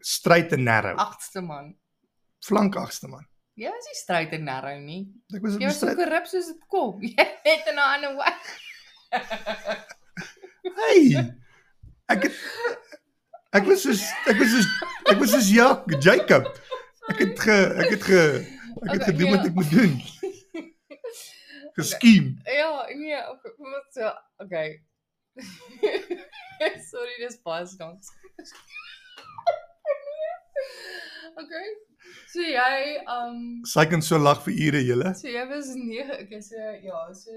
straight 0.00 0.52
and 0.52 0.64
narrow. 0.64 0.96
Agste 0.98 1.40
man. 1.44 1.74
Flank 2.40 2.76
agste 2.76 3.08
man. 3.08 3.26
Jy 3.54 3.68
was 3.68 3.84
nie 3.90 3.98
straight 3.98 4.32
en 4.32 4.44
narrow 4.44 4.78
nie. 4.80 5.04
Ek 5.34 5.42
was 5.42 5.54
op 5.54 5.60
Jy 5.60 5.66
was 5.66 5.78
so 5.78 5.86
stryd. 5.86 5.98
korrup 5.98 6.26
soos 6.26 6.46
dit 6.46 6.60
kom. 6.68 7.00
Jy 7.04 7.14
het 7.44 7.66
in 7.68 7.74
'n 7.74 7.78
ander 7.78 8.16
way. 8.16 8.34
Hey. 10.78 11.32
Ek 12.08 12.22
het 12.28 12.36
Ek 13.56 13.64
was 13.64 13.82
so 13.82 13.92
ek 14.28 14.36
was 14.40 14.50
so 14.52 14.60
ek 15.12 15.18
was 15.20 15.30
so 15.32 15.40
Jak, 15.40 15.88
Jacob. 16.04 16.48
Ek 17.08 17.22
het 17.24 17.40
ge 17.40 17.58
ek 17.84 17.90
het 17.96 18.02
ge 18.04 18.22
ek 18.82 18.92
het 18.92 19.02
Okay, 19.02 19.04
gedoen 19.08 19.26
ja. 19.26 19.36
wat 19.36 19.46
ek 19.48 19.54
moet 19.54 19.70
doen. 19.70 19.94
Geskiem. 21.78 22.26
Ja, 22.44 22.86
nee, 22.94 23.18
okay, 23.30 23.52
wat 23.56 23.88
so, 23.96 24.12
okay. 24.44 24.82
Sorry, 26.90 27.14
dis 27.22 27.40
baie 27.42 27.66
skanks. 27.66 28.12
okay. 31.42 31.66
So 32.32 32.40
jy 32.40 32.98
um 33.10 33.38
Sy 33.68 33.84
kan 33.90 34.02
so 34.04 34.18
lag 34.18 34.40
vir 34.44 34.54
ure 34.68 34.80
julle. 34.86 35.14
so 35.18 35.28
jy 35.28 35.44
was 35.50 35.68
9, 35.74 36.10
okay, 36.22 36.40
so 36.40 36.56
ja, 36.84 37.00
so 37.12 37.32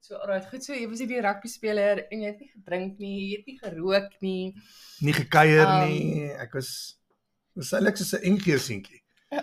so 0.00 0.16
alright, 0.20 0.46
goed 0.50 0.62
so 0.64 0.72
jy 0.76 0.86
was 0.90 1.00
hierdie 1.02 1.22
rugby 1.24 1.48
speler 1.48 2.04
en 2.10 2.22
jy 2.24 2.30
het 2.32 2.40
nie 2.40 2.50
gedrink 2.52 2.98
nie, 3.02 3.14
jy 3.30 3.38
het 3.40 3.46
nie 3.50 3.58
gerook 3.62 4.10
nie. 4.22 4.54
Nie 5.02 5.14
gekuier 5.16 5.66
Um, 5.66 5.88
nie. 5.88 6.28
Ek 6.40 6.54
was 6.54 6.70
was 7.56 7.72
eintlik 7.76 7.96
so 8.00 8.16
'n 8.16 8.24
enkeer 8.34 8.58
seentjie. 8.60 9.00
Ja. 9.34 9.40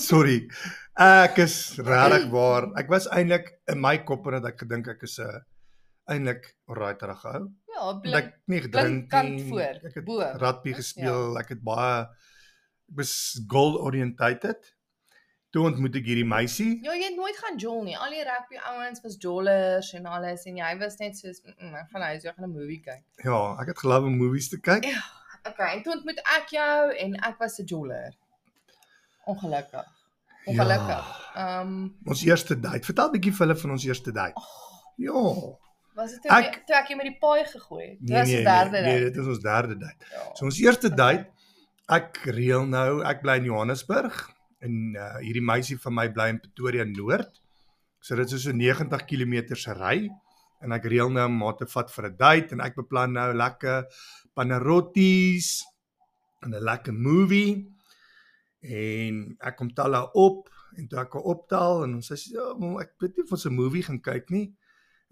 Sorry. 0.00 0.48
Ek 0.96 1.36
is 1.42 1.76
regtig 1.76 2.30
waar. 2.32 2.70
Ek 2.80 2.88
was 2.88 3.04
eintlik 3.12 3.50
in 3.68 3.80
my 3.82 3.98
kop 3.98 4.24
en 4.32 4.46
ek 4.48 4.62
gedink 4.64 4.88
ek 4.88 5.02
is 5.04 5.18
'n 5.20 5.42
eintlik 6.08 6.46
alrighter 6.68 7.12
gehou. 7.12 7.50
Ja, 7.74 7.92
blink. 8.00 8.16
ek 8.16 8.30
nie 8.48 8.60
gedrink 8.64 9.12
nie. 9.12 9.58
Ek 9.90 9.94
het 10.00 10.04
bo. 10.06 10.20
rugby 10.40 10.70
Ja. 10.72 10.76
gespeel. 10.80 11.36
Ek 11.38 11.48
het 11.52 11.60
baie 11.62 12.06
ek 12.90 12.96
was 12.96 13.40
goal 13.48 13.78
orientated. 13.80 14.72
Toe 15.54 15.64
ontmoet 15.68 15.94
ek 16.00 16.04
hierdie 16.10 16.26
meisie. 16.26 16.80
Ja, 16.82 16.92
jy 16.98 17.04
het 17.12 17.16
nooit 17.16 17.36
gaan 17.38 17.56
jol 17.62 17.84
nie. 17.84 17.94
Al 17.96 18.10
die 18.10 18.24
rugby 18.26 18.56
ouens 18.72 19.00
was 19.04 19.14
jollers 19.22 19.92
en 19.94 20.06
alles 20.06 20.44
en 20.50 20.56
jy 20.56 20.70
was 20.80 20.96
net 20.98 21.16
soos 21.16 21.40
mm, 21.44 21.54
mm, 21.60 21.74
ek 21.74 21.88
gaan 21.92 22.02
huis, 22.02 22.24
ek 22.24 22.34
gaan 22.36 22.48
'n 22.48 22.52
movie 22.56 22.80
kyk. 22.82 23.04
Ja, 23.24 23.38
ek 23.62 23.66
het 23.68 23.78
geloof 23.78 24.04
om 24.04 24.16
movies 24.18 24.48
te 24.48 24.58
kyk. 24.60 24.84
Okay, 25.46 25.76
en 25.76 25.82
toe 25.82 25.92
ontmoet 25.94 26.18
ek 26.36 26.48
jou 26.56 26.92
en 27.04 27.14
ek 27.22 27.38
was 27.38 27.58
'n 27.60 27.64
joller. 27.66 28.12
Ongelukkig. 29.26 29.86
Ongelukkig. 30.46 31.30
Ehm 31.34 31.60
um, 31.68 31.96
Ons 32.04 32.22
eerste 32.24 32.60
date. 32.60 32.84
Vertel 32.84 33.08
'n 33.08 33.12
bietjie 33.12 33.32
vir 33.32 33.46
hulle 33.46 33.56
van 33.60 33.70
ons 33.70 33.84
eerste 33.84 34.12
date. 34.12 34.40
Ja. 34.96 35.12
was 35.94 36.10
dit 36.10 36.22
toe 36.22 36.30
Ek- 36.30 36.62
toe 36.66 36.74
ek 36.76 36.88
jou 36.88 36.96
met 36.96 37.06
die 37.06 37.18
paai 37.18 37.44
gegooi 37.46 37.84
het? 37.88 37.98
Dit 38.00 38.08
Nee 38.08 38.18
was 38.18 38.26
nee, 38.28 38.36
die 38.36 38.44
derde 38.44 38.70
nee, 38.70 38.82
nee, 38.82 39.00
date. 39.00 39.12
dit 39.12 39.22
is 39.22 39.28
ons 39.28 39.38
derde 39.40 39.76
date. 39.78 40.04
Ja. 40.10 40.30
So 40.34 40.44
ons 40.44 40.58
eerste 40.58 40.94
date, 40.94 41.26
ek 41.92 42.22
reël 42.32 42.64
nou, 42.68 43.02
ek 43.04 43.20
bly 43.24 43.38
in 43.42 43.48
Johannesburg 43.50 44.16
en 44.64 44.76
uh, 44.96 45.16
hierdie 45.20 45.44
meisie 45.44 45.76
van 45.82 45.96
my 45.98 46.06
bly 46.12 46.30
in 46.32 46.40
Pretoria 46.40 46.86
Noord. 46.88 47.40
So 48.00 48.16
dit 48.16 48.32
is 48.32 48.46
so 48.46 48.52
90 48.56 49.04
km 49.08 49.56
se 49.56 49.74
ry 49.76 50.08
en 50.64 50.72
ek 50.72 50.88
reël 50.88 51.12
nou 51.12 51.26
om 51.28 51.44
haar 51.44 51.58
te 51.60 51.68
vat 51.68 51.92
vir 51.92 52.08
'n 52.08 52.16
date 52.16 52.56
en 52.56 52.64
ek 52.64 52.76
beplan 52.80 53.12
nou 53.12 53.28
lekker 53.36 53.84
panarottis 54.34 55.64
en 56.42 56.54
'n 56.54 56.64
lekker 56.64 56.94
movie. 56.94 57.68
En 58.64 59.36
ek 59.40 59.56
kom 59.56 59.68
tel 59.74 59.92
haar 59.92 60.08
op 60.14 60.48
en 60.78 60.88
toe 60.88 60.98
ek 61.00 61.12
haar 61.12 61.28
optel 61.34 61.84
en 61.84 61.94
ons 62.00 62.12
sê 62.12 62.16
ja, 62.32 62.48
ek 62.80 62.96
weet 62.98 63.16
nie 63.16 63.24
of 63.24 63.32
ons 63.32 63.46
'n 63.46 63.52
movie 63.54 63.82
gaan 63.82 64.00
kyk 64.00 64.30
nie. 64.30 64.54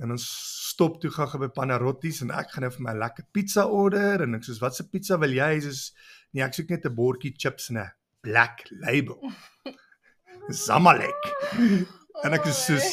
En 0.03 0.11
ons 0.11 0.25
stop 0.73 0.97
toe 1.01 1.11
gou 1.15 1.39
by 1.39 1.49
Panarottis 1.55 2.23
en 2.25 2.31
ek 2.35 2.51
gaan 2.55 2.65
nou 2.67 2.71
vir 2.75 2.83
my 2.83 2.93
'n 2.93 2.99
lekker 2.99 3.25
pizza 3.33 3.67
order 3.67 4.23
en 4.25 4.35
ek 4.35 4.43
sê 4.43 4.59
wat 4.61 4.75
se 4.75 4.85
pizza 4.91 5.17
wil 5.19 5.31
jy? 5.31 5.61
Sê 5.63 5.73
nee, 6.35 6.43
ek 6.45 6.55
soek 6.55 6.71
net 6.71 6.87
'n 6.87 6.95
bordjie 6.95 7.35
chips 7.39 7.71
en 7.71 7.79
'n 7.79 7.91
black 8.23 8.65
label. 8.71 9.19
Zamalek. 10.67 11.23
En 12.25 12.35
ek 12.35 12.47
is 12.51 12.65
soos 12.67 12.89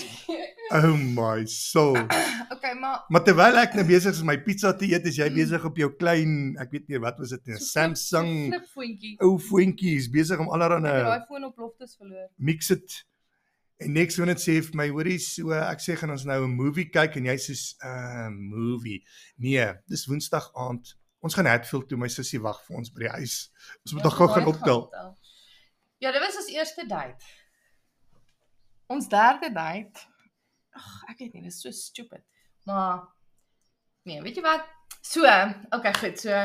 oh 0.72 0.96
my 0.98 1.46
soul. 1.46 1.98
Okay, 2.52 2.74
maar 2.74 3.06
Maar 3.14 3.24
terwyl 3.24 3.58
ek 3.62 3.76
nou 3.78 3.84
besig 3.88 4.12
is 4.12 4.20
om 4.22 4.28
my 4.28 4.36
pizza 4.44 4.74
te 4.76 4.86
eet, 4.90 5.06
is 5.08 5.16
jy 5.16 5.30
besig 5.32 5.64
op 5.64 5.78
jou 5.78 5.88
klein, 5.96 6.58
ek 6.60 6.72
weet 6.74 6.88
nie 6.90 7.00
wat 7.00 7.20
was 7.22 7.30
dit 7.30 7.46
nie, 7.48 7.56
flip- 7.56 7.68
Samsung 7.70 8.32
so 8.34 8.50
flip 8.58 8.66
voetjie. 8.74 9.12
ou 9.24 9.38
voetjies 9.40 10.10
besig 10.12 10.40
om 10.42 10.50
allerlei 10.50 10.82
het 10.82 11.06
daai 11.06 11.26
foon 11.30 11.46
op 11.46 11.58
loftes 11.62 11.96
verloor. 11.96 12.28
mix 12.38 12.68
dit 12.74 12.98
en 13.80 13.92
niks 13.96 14.18
wanneer 14.20 14.36
dit 14.36 14.46
sê 14.46 14.58
vir 14.68 14.76
my 14.76 14.88
hoorie 14.92 15.20
so 15.24 15.56
ek 15.56 15.84
sê 15.84 15.96
gaan 16.00 16.12
ons 16.12 16.26
nou 16.26 16.44
'n 16.46 16.56
movie 16.56 16.90
kyk 16.90 17.16
en 17.18 17.30
jy 17.32 17.38
sê 17.38 17.56
'n 17.56 17.92
uh, 17.92 18.30
movie 18.30 19.04
nee 19.38 19.68
dis 19.88 20.06
woensdag 20.06 20.52
aand 20.56 20.96
ons 21.20 21.36
gaan 21.36 21.46
Hatfield 21.46 21.90
toe 21.90 21.98
my 21.98 22.08
sussie 22.08 22.40
wag 22.40 22.60
vir 22.68 22.78
ons 22.78 22.92
by 22.94 23.08
die 23.08 23.16
huis 23.18 23.52
ons 23.86 23.94
moet 23.94 24.04
Ja, 24.04 24.08
nog 24.10 24.18
gou 24.18 24.28
gaan 24.28 24.48
optel 24.48 24.82
Ja, 26.00 26.12
dit 26.12 26.22
was 26.24 26.36
ons 26.40 26.48
eerste 26.48 26.86
date. 26.88 27.26
Ons 28.88 29.08
derde 29.12 29.52
date. 29.52 30.06
Ag, 30.72 30.92
ek 31.12 31.20
weet 31.20 31.34
nie, 31.36 31.42
dit 31.44 31.52
is 31.52 31.60
so 31.60 31.74
stupid. 31.76 32.24
Maar 32.70 33.02
nee, 34.08 34.22
weet 34.24 34.40
jy 34.40 34.44
wat? 34.46 34.64
So, 35.04 35.28
okay, 35.76 35.92
goed. 36.00 36.22
So, 36.24 36.38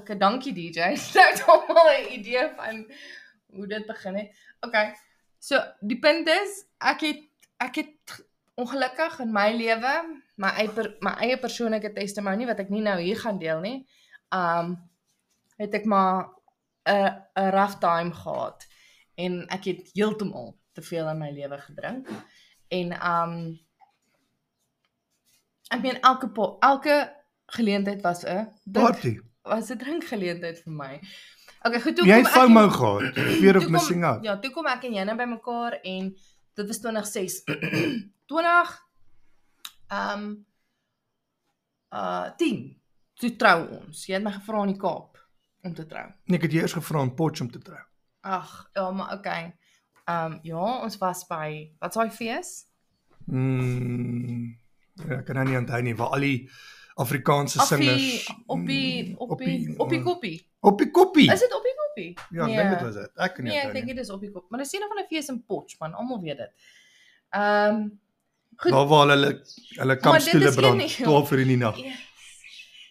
okay, 0.00 0.18
dankie 0.18 0.54
DJ. 0.56 0.90
Nou 1.14 1.26
het 1.30 1.44
almal 1.54 1.92
'n 1.92 2.10
idee 2.18 2.48
van 2.58 2.82
hoe 3.54 3.66
dit 3.70 3.86
begin 3.86 4.18
het. 4.18 4.42
Okay. 4.66 4.90
So, 5.44 5.60
die 5.84 5.98
punt 6.00 6.28
is 6.30 6.62
ek 6.80 7.02
het 7.04 7.24
ek 7.60 7.80
het 7.82 8.12
ongelukkig 8.60 9.18
in 9.24 9.32
my 9.32 9.50
lewe 9.52 9.92
my 10.40 10.50
eie 10.62 10.86
my 11.04 11.12
eie 11.26 11.36
persoonlike 11.40 11.90
testimonie 11.96 12.48
wat 12.48 12.62
ek 12.64 12.70
nie 12.72 12.80
nou 12.84 12.96
hier 13.00 13.18
gaan 13.20 13.40
deel 13.42 13.60
nie. 13.64 13.78
Um 14.32 14.76
het 15.60 15.76
ek 15.76 15.84
maar 15.84 16.30
'n 16.88 17.12
'n 17.42 17.50
rough 17.52 17.76
time 17.82 18.12
gehad 18.12 18.64
en 19.14 19.44
ek 19.48 19.64
het 19.64 19.90
heeltemal 19.92 20.56
te 20.72 20.82
veel 20.82 21.08
in 21.08 21.18
my 21.18 21.30
lewe 21.30 21.58
gedrink. 21.66 22.08
En 22.68 22.96
um 23.12 23.34
ek 25.68 25.82
meen 25.82 26.00
elke 26.00 26.32
elke 26.60 26.96
geleentheid 27.46 28.00
was 28.00 28.24
'n 28.24 28.48
party 28.72 29.18
was 29.42 29.70
'n 29.70 29.78
drinkgeleentheid 29.78 30.58
vir 30.64 30.72
my. 30.72 31.00
Okay, 31.64 31.80
goed, 31.80 31.96
toe 31.96 32.04
jy 32.06 32.18
het 32.20 32.28
FOMO 32.28 32.66
gehad 32.68 33.18
fear 33.40 33.56
of 33.56 33.68
missing 33.72 34.04
out 34.04 34.24
Ja, 34.26 34.36
toe 34.40 34.50
kom 34.52 34.66
ek 34.68 34.84
en 34.84 34.96
jy 34.98 35.04
nou 35.08 35.16
by 35.16 35.24
mekaar 35.30 35.78
en 35.80 36.10
dit 36.54 36.66
was 36.70 36.80
2006. 36.84 37.38
20 38.30 38.74
ehm 39.94 40.24
um, 40.24 40.26
uh 41.94 42.28
10. 42.36 42.62
Toe 43.22 43.30
trou 43.38 43.58
ons. 43.78 44.04
Jy 44.08 44.16
het 44.16 44.24
my 44.26 44.32
gevra 44.34 44.62
in 44.66 44.72
die 44.74 44.80
Kaap 44.80 45.18
om 45.64 45.74
te 45.74 45.86
trou. 45.88 46.04
nee 46.28 46.36
ek 46.36 46.46
het 46.48 46.52
jou 46.56 46.62
eers 46.64 46.76
gevra 46.76 47.00
om 47.00 47.14
Potch 47.16 47.40
om 47.40 47.50
te 47.50 47.60
trou 47.64 47.80
Ag, 48.24 48.50
ja, 48.74 48.90
maar 48.90 49.12
okay. 49.16 49.54
Ehm 50.04 50.32
um, 50.32 50.38
ja, 50.44 50.64
ons 50.84 50.98
was 51.00 51.24
by 51.28 51.70
wat's 51.80 51.96
daai 51.96 52.10
fees? 52.12 52.50
mm, 53.26 54.48
ja, 55.00 55.18
ek 55.18 55.24
kan 55.26 55.36
nou 55.40 55.44
nie 55.48 55.56
onthou 55.58 55.80
nie 55.82 55.94
waar 55.96 56.12
al 56.18 56.26
die 56.26 56.50
Afrikaanse 56.94 57.58
singers 57.66 58.28
op 58.46 58.66
die 58.66 59.14
op 59.18 59.28
mm, 59.40 59.44
die 59.44 59.74
op 59.78 59.88
die 59.90 60.02
koppie. 60.02 60.36
op 60.60 60.78
die 60.78 60.90
koppie 60.90 61.32
Is 61.32 61.40
dit 61.40 61.54
op 61.54 61.62
die 61.62 61.74
koppie? 61.82 62.10
ja 62.30 62.46
ek 62.46 62.56
dink 62.56 62.70
dit 62.70 62.80
was 62.86 62.94
dit 62.94 63.10
ek 63.26 63.34
kan 63.34 63.44
nie 63.44 63.50
Nee, 63.50 63.58
ek 63.60 63.66
onthou 63.66 63.74
dink 63.80 63.86
nie 63.90 63.94
dit 63.94 64.04
is 64.04 64.10
op 64.10 64.20
die 64.20 64.30
kop. 64.30 64.46
Maar 64.50 64.62
dis 64.62 64.72
een 64.72 64.86
van 64.88 64.98
'n 65.02 65.06
fees 65.08 65.28
in 65.28 65.44
Potch 65.44 65.78
man, 65.78 65.94
almal 65.94 66.20
weet 66.20 66.36
dit. 66.38 66.52
Ehm 67.30 67.84
goed. 68.56 68.70
daar 68.70 68.86
waar 68.86 69.08
hulle 69.08 69.30
hulle 69.80 69.96
kampstoele 69.96 70.52
brand 70.54 70.90
ja. 70.92 71.04
12 71.04 71.30
uur 71.32 71.40
in 71.40 71.48
die 71.48 71.56
nag 71.56 71.76
Ja. 71.78 71.92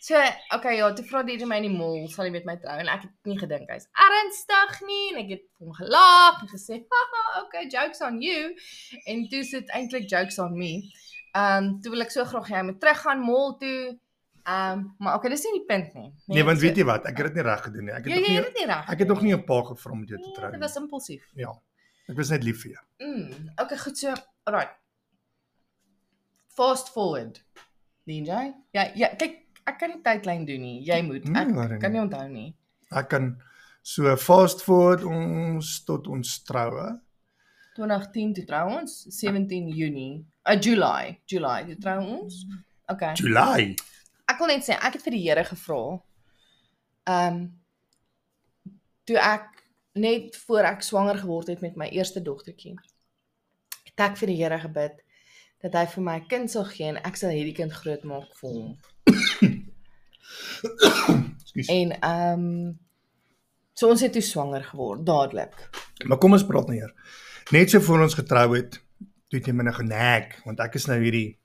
So, 0.04 0.20
okay, 0.56 0.76
ja, 0.76 0.94
toe 0.94 1.06
vra 1.08 1.22
DJ 1.24 1.46
my 1.48 1.56
in 1.62 1.70
die 1.70 1.78
mall, 1.78 2.10
sal 2.12 2.26
jy 2.26 2.32
met 2.34 2.44
my 2.44 2.58
trou 2.60 2.74
en 2.76 2.90
ek 2.92 3.06
het 3.06 3.12
nie 3.30 3.38
gedink 3.40 3.70
hy's 3.72 3.86
ernstig 4.06 4.82
nie 4.84 5.14
en 5.14 5.20
ek 5.22 5.30
het 5.30 5.44
vir 5.56 5.64
hom 5.70 5.74
gelag 5.78 6.42
en 6.42 6.50
gesê, 6.52 6.82
"Haha, 6.92 7.44
okay, 7.46 7.64
jokes 7.72 8.02
on 8.02 8.20
you." 8.22 8.52
En 9.08 9.30
toe 9.30 9.44
sit 9.48 9.70
eintlik 9.70 10.10
jokes 10.12 10.40
on 10.40 10.58
me. 10.58 10.92
Ehm 11.34 11.64
um, 11.64 11.82
toe 11.82 11.92
wil 11.92 12.02
ek 12.06 12.12
so 12.14 12.26
graag 12.26 12.48
hê 12.50 12.56
hy 12.60 12.64
moet 12.68 12.80
teruggaan 12.80 13.20
mall 13.26 13.56
toe. 13.60 13.98
Ehm 14.44 14.80
um, 14.80 14.96
maar 15.00 15.16
okay, 15.18 15.30
dis 15.34 15.44
nie 15.48 15.60
die 15.60 15.66
punt 15.68 15.94
nie. 15.98 16.10
Nee, 16.28 16.44
want 16.44 16.60
weet 16.60 16.78
jy 16.78 16.84
wat? 16.86 17.06
Ek 17.10 17.18
het 17.18 17.26
dit 17.32 17.36
nie 17.40 17.44
reg 17.48 17.64
gedoen 17.64 17.86
nie. 17.86 17.94
Ek 17.94 18.04
het 18.06 18.12
Jy 18.14 18.20
nog 18.20 18.28
jy 18.28 18.30
nie 18.34 18.38
het 18.42 18.46
dit 18.52 18.56
nie 18.62 18.66
reg. 18.74 18.90
ek 18.90 19.00
het 19.00 19.08
nog 19.08 19.22
nie 19.22 19.34
'n 19.34 19.44
pa 19.46 19.62
gevra 19.64 19.92
om 19.92 20.00
met 20.00 20.10
jou 20.10 20.20
te 20.20 20.26
Nee, 20.28 20.36
trou 20.36 20.52
Dit 20.52 20.60
nie. 20.60 20.68
was 20.68 20.76
impulsief. 20.76 21.24
Ja. 21.36 21.54
Ek 22.10 22.16
was 22.18 22.30
net 22.30 22.44
lief 22.44 22.62
vir 22.62 22.72
jou. 22.72 22.84
Mm, 23.08 23.50
okay, 23.62 23.78
goed 23.78 23.98
so. 23.98 24.14
Alright. 24.44 24.72
Fast 26.48 26.90
forward. 26.90 27.42
DJ? 28.06 28.54
Ja, 28.76 28.92
ja, 28.96 29.10
kyk, 29.18 29.40
ek 29.66 29.80
kan 29.80 29.90
nie 29.90 30.02
tydlyn 30.06 30.46
doen 30.46 30.62
nie. 30.62 30.82
Jy 30.86 31.00
moet. 31.08 31.24
Nee, 31.26 31.42
Ek 31.42 31.54
waarom 31.56 31.80
kan 31.80 31.92
nie? 31.92 32.00
nie 32.00 32.08
onthou 32.08 32.28
nie. 32.30 32.56
Ek 32.92 33.08
kan 33.10 33.42
so 33.82 34.16
fast 34.18 34.62
forward 34.64 35.04
ons 35.04 35.84
tot 35.88 36.08
ons 36.08 36.44
troue. 36.44 37.00
2010 37.76 38.34
toe 38.38 38.46
trou 38.46 38.68
ons, 38.82 38.98
17 39.10 39.72
Junie. 39.74 40.26
Uh 40.44 40.60
July, 40.60 41.20
July 41.26 41.64
toe 41.66 41.78
trou 41.80 42.00
ons. 42.04 42.46
Okay. 42.92 43.14
July. 43.16 43.76
Ek 44.28 44.40
wil 44.40 44.52
net 44.52 44.66
sê 44.66 44.76
ek 44.76 44.98
het 44.98 45.06
vir 45.06 45.16
die 45.16 45.24
Here 45.24 45.44
gevra. 45.48 45.84
Ehm 47.08 47.38
um, 47.38 47.44
toe 49.04 49.20
ek 49.20 49.50
net 50.00 50.38
voor 50.48 50.64
ek 50.70 50.84
swanger 50.84 51.18
geword 51.20 51.50
het 51.52 51.62
met 51.62 51.76
my 51.76 51.90
eerste 51.92 52.22
dogtertjie. 52.24 52.76
Het 53.92 54.06
ek 54.08 54.20
vir 54.22 54.32
die 54.32 54.40
Here 54.40 54.60
gebid 54.60 55.02
dat 55.64 55.76
hy 55.80 55.86
vir 55.96 56.04
my 56.04 56.16
'n 56.20 56.28
kind 56.28 56.52
sal 56.52 56.66
gee 56.68 56.88
en 56.92 57.00
ek 57.04 57.16
sal 57.20 57.32
hierdie 57.32 57.56
kind 57.56 57.72
grootmaak 57.72 58.32
vir 58.40 58.50
hom. 58.50 58.72
Ekskuus. 61.44 61.68
En 61.70 61.92
ehm 62.00 62.40
um, 62.40 62.80
so 63.74 63.90
ons 63.90 64.02
het 64.02 64.14
toe 64.14 64.22
swanger 64.22 64.64
geword 64.64 65.06
dadelik. 65.06 65.56
Maar 66.06 66.18
kom 66.18 66.34
ons 66.34 66.46
praat 66.46 66.68
nou 66.68 66.78
hier. 66.78 66.94
Net 67.52 67.70
so 67.70 67.80
voor 67.80 68.02
ons 68.02 68.14
getrou 68.14 68.56
het, 68.56 68.80
toe 69.34 69.42
het 69.42 69.50
jy 69.50 69.56
my 69.58 69.66
nou 69.66 69.74
genag 69.74 70.36
want 70.46 70.62
ek 70.62 70.78
is 70.78 70.86
nou 70.86 71.00
hierdie 71.02 71.40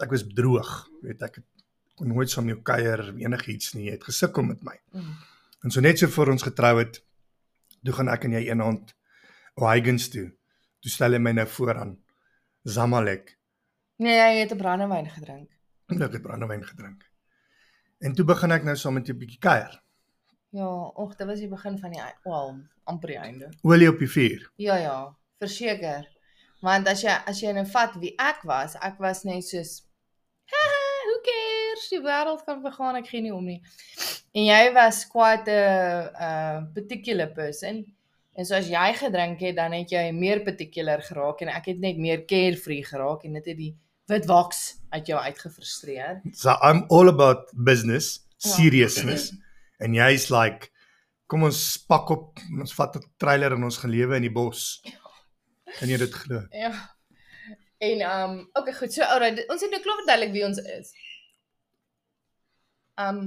ek 0.00 0.10
was 0.10 0.24
droog, 0.32 0.70
weet 1.04 1.20
ek 1.22 1.36
het 1.42 1.50
kon 1.94 2.10
nooit 2.10 2.30
saam 2.30 2.48
jou 2.50 2.58
kuier 2.66 3.02
enigiets 3.20 3.74
nie. 3.76 3.86
Jy 3.88 3.98
het 3.98 4.06
gesukkel 4.08 4.46
met 4.46 4.62
my. 4.66 4.74
Mm. 4.96 5.12
En 5.64 5.74
so 5.74 5.82
net 5.84 6.00
so 6.00 6.10
voor 6.10 6.32
ons 6.32 6.42
getrou 6.42 6.72
het, 6.80 6.98
toe 7.86 7.94
gaan 7.94 8.10
ek 8.10 8.26
en 8.26 8.34
jy 8.34 8.46
eendag 8.48 8.94
Huygens 9.60 10.08
toe. 10.10 10.26
Toe 10.82 10.90
stel 10.90 11.14
hy 11.14 11.20
my 11.22 11.30
nou 11.36 11.46
voor 11.46 11.78
aan 11.78 11.92
Zamalek. 12.66 13.36
Nee, 14.02 14.16
jy 14.18 14.40
het 14.40 14.52
'n 14.52 14.58
brandewyn 14.58 15.06
gedrink. 15.06 15.50
Ek 15.94 16.12
het 16.12 16.22
brandewyn 16.22 16.64
gedrink. 16.64 17.04
En 18.00 18.14
toe 18.14 18.24
begin 18.24 18.50
ek 18.50 18.64
nou 18.64 18.76
saam 18.76 18.94
met 18.94 19.06
jou 19.06 19.16
bietjie 19.16 19.38
kuier. 19.38 19.82
Ja, 20.50 20.66
och, 20.66 21.16
dit 21.16 21.26
was 21.26 21.38
die 21.38 21.48
begin 21.48 21.78
van 21.78 21.90
die 21.90 22.02
wel 22.24 22.66
amper 22.84 23.08
die 23.08 23.18
einde. 23.18 23.52
Olie 23.62 23.88
op 23.88 23.98
die 23.98 24.10
vuur. 24.10 24.50
Ja 24.56 24.76
ja, 24.76 25.16
verseker. 25.38 26.13
Want 26.64 26.88
as 26.88 27.02
jy 27.04 27.12
as 27.28 27.40
jy 27.42 27.52
nou 27.52 27.64
vat 27.68 27.96
wie 28.00 28.14
ek 28.18 28.42
was, 28.48 28.74
ek 28.80 28.98
was 29.02 29.24
net 29.28 29.44
soos 29.44 29.82
"Haha, 30.52 30.78
who 31.08 31.16
cares? 31.26 31.88
Die 31.90 32.00
wêreld 32.00 32.44
kan 32.46 32.62
vergaan, 32.64 32.96
ek 32.96 33.08
gee 33.10 33.20
nie 33.24 33.34
om 33.34 33.44
nie. 33.44 33.60
En 34.34 34.44
jy 34.48 34.72
was 34.74 35.04
quite 35.06 35.50
'n 35.50 36.08
uh 36.28 36.62
particular 36.74 37.28
person. 37.34 37.84
En 38.36 38.44
so 38.44 38.54
as 38.56 38.66
jy 38.68 38.92
gedrink 38.98 39.40
het, 39.40 39.56
dan 39.56 39.72
het 39.72 39.90
jy 39.90 40.10
meer 40.12 40.40
particular 40.42 41.00
geraak 41.02 41.40
en 41.42 41.48
ek 41.48 41.66
het 41.66 41.78
net 41.78 41.96
meer 41.98 42.24
carefree 42.26 42.82
geraak 42.84 43.24
en 43.24 43.32
dit 43.34 43.46
het 43.46 43.56
die 43.56 43.76
wit 44.08 44.26
waks 44.26 44.74
uit 44.90 45.06
jou 45.06 45.18
uitgefrustreer. 45.20 46.20
So 46.32 46.50
I'm 46.62 46.84
all 46.90 47.08
about 47.08 47.50
business, 47.54 48.20
Ja. 48.38 48.50
seriousness. 48.50 49.32
En 49.78 49.92
jy's 49.94 50.30
like 50.30 50.68
kom 51.26 51.42
ons 51.42 51.76
pak 51.88 52.10
op, 52.10 52.38
ons 52.60 52.74
vat 52.74 52.96
'n 52.96 53.02
trailer 53.18 53.52
en 53.52 53.64
ons 53.64 53.78
gaan 53.78 53.90
lewe 53.90 54.16
in 54.16 54.22
die 54.22 54.32
bos. 54.32 54.82
Kan 55.78 55.88
jy 55.88 55.96
dit 55.98 56.12
glo? 56.14 56.42
Ja. 56.50 56.72
En 57.78 58.00
um 58.10 58.36
okay, 58.52 58.72
goed. 58.74 58.92
So 58.92 59.02
alright, 59.02 59.44
ons 59.50 59.60
het 59.62 59.70
nou 59.70 59.82
klaar 59.82 59.96
verduidelik 60.02 60.32
wie 60.32 60.44
ons 60.46 60.58
is. 60.58 60.92
Um 63.00 63.24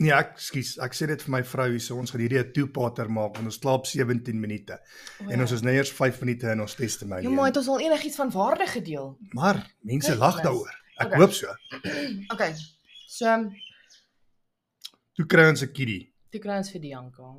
Nee, 0.00 0.14
ek 0.16 0.38
skus, 0.40 0.78
ek 0.80 0.94
sê 0.96 1.04
dit 1.10 1.20
vir 1.26 1.32
my 1.34 1.42
vrou 1.44 1.66
hier, 1.74 1.80
so 1.84 1.98
ons 2.00 2.08
gaan 2.10 2.22
hierdie 2.22 2.38
'n 2.40 2.52
two-parter 2.56 3.10
maak 3.12 3.34
want 3.36 3.50
ons 3.50 3.58
slaap 3.60 3.84
17 3.84 4.38
minute 4.40 4.78
en 5.28 5.40
ons 5.44 5.52
is 5.52 5.60
nou 5.60 5.74
eers 5.74 5.90
5 5.92 6.20
minute 6.22 6.48
in 6.48 6.60
ons 6.64 6.74
testimonie. 6.74 7.28
Ja, 7.28 7.34
maar 7.34 7.50
het 7.50 7.58
ons 7.60 7.68
al 7.68 7.80
enigiets 7.80 8.16
van 8.16 8.30
waarde 8.30 8.66
gedeel? 8.66 9.18
maar 9.36 9.60
mense 9.82 10.16
lag 10.16 10.40
daaroor. 10.40 10.72
Ek 10.96 11.06
Okay. 11.06 11.18
hoop 11.18 11.32
so. 11.32 11.52
Okay. 12.32 12.54
So, 13.08 13.26
um, 13.26 13.50
Toe 15.16 15.26
kry 15.26 15.48
ons 15.50 15.62
'n 15.62 15.72
kiddie 15.72 16.08
toe 16.30 16.40
kry 16.40 16.56
ons 16.56 16.70
vir 16.70 16.80
Bianca. 16.80 17.36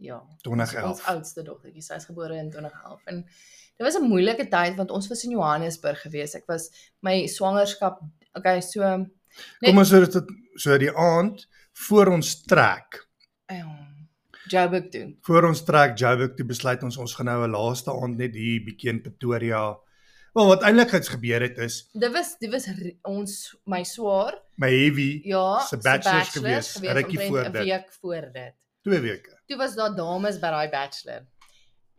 Ja. 0.00 0.20
Ons 0.20 0.42
2011. 0.42 1.02
oudste 1.12 1.42
dogtertjie, 1.44 1.82
sy 1.84 1.98
is 2.00 2.06
gebore 2.08 2.38
in 2.40 2.50
2011 2.50 3.02
en 3.12 3.24
dit 3.24 3.84
was 3.86 3.96
'n 3.98 4.08
moeilike 4.08 4.48
tyd 4.48 4.76
want 4.76 4.90
ons 4.90 5.08
was 5.08 5.24
in 5.24 5.30
Johannesburg 5.36 6.00
gewees. 6.00 6.34
Ek 6.34 6.46
was 6.48 6.70
my 7.00 7.26
swangerskap, 7.26 8.00
okay, 8.34 8.60
so 8.60 8.80
net, 8.80 9.10
Kom 9.70 9.78
ons 9.78 9.92
sê 9.92 10.00
dit 10.00 10.24
so 10.56 10.78
die 10.78 10.90
aand 10.96 11.46
voor 11.88 12.06
ons 12.16 12.42
trek. 12.42 13.06
ja, 13.48 13.76
Joburg 14.48 14.88
toe. 14.90 15.16
Voor 15.22 15.44
ons 15.44 15.64
trek 15.64 15.98
Joburg 15.98 16.34
toe 16.36 16.46
besluit 16.46 16.82
ons 16.82 16.96
ons 16.96 17.14
gaan 17.14 17.26
nou 17.26 17.46
'n 17.46 17.50
laaste 17.50 17.90
aand 17.90 18.16
net 18.16 18.34
hier 18.34 18.60
bietjie 18.64 18.90
in 18.90 19.02
Pretoria. 19.02 19.76
Wel 20.34 20.46
wat 20.46 20.62
eintlik 20.62 20.92
iets 20.92 21.08
gebeur 21.08 21.40
het 21.40 21.58
is 21.58 21.88
Dit 21.92 22.12
was 22.12 22.36
dit 22.38 22.50
was 22.50 22.68
ons 23.02 23.56
my 23.66 23.82
swaar, 23.84 24.38
my 24.56 24.68
heavy 24.70 25.20
ja, 25.24 25.58
Se 25.66 25.76
bachelors 25.76 26.28
gewees, 26.28 26.72
gewees 26.72 26.92
rukkie 26.92 27.18
voor 27.28 27.44
'n 27.44 27.52
dit. 27.52 27.62
week 27.62 27.92
voor 28.00 28.32
dit. 28.32 28.54
2 28.82 29.00
weke. 29.00 29.39
Toe 29.50 29.58
was 29.58 29.74
daar 29.74 29.94
dames 29.98 30.36
by 30.38 30.50
daai 30.54 30.68
bachelor. 30.70 31.24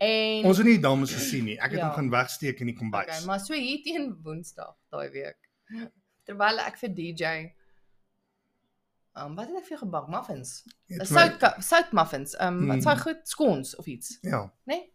En 0.02 0.44
Ons 0.48 0.56
het 0.58 0.66
nie 0.66 0.78
dames 0.80 1.12
gesien 1.14 1.44
nie. 1.44 1.58
Ek 1.60 1.70
het 1.74 1.80
Ja. 1.80 1.86
hom 1.88 1.94
gaan 1.98 2.08
wegsteek 2.10 2.60
in 2.64 2.66
die 2.70 2.74
kombuis. 2.76 3.06
Okay, 3.10 3.24
maar 3.28 3.40
so 3.40 3.52
hier 3.54 3.82
teen 3.84 4.14
Woensdag 4.24 4.72
daai 4.90 5.10
week. 5.12 5.36
Terwyl 6.26 6.58
ek 6.64 6.78
vir 6.80 6.88
DJ 6.96 7.34
Um 9.14 9.34
wat 9.36 9.50
het 9.52 9.58
ek 9.60 9.66
vir 9.68 9.78
gebak? 9.82 10.06
Muffins. 10.08 10.62
Uh, 10.88 11.04
sout 11.04 11.42
sout 11.60 11.90
muffins. 11.92 12.32
Um 12.40 12.62
wat 12.70 12.76
Mm. 12.78 12.82
sou 12.86 12.96
goed 13.02 13.20
scones 13.28 13.74
of 13.76 13.86
iets, 13.86 14.18
Ja, 14.22 14.40
né? 14.64 14.72
Nee? 14.72 14.92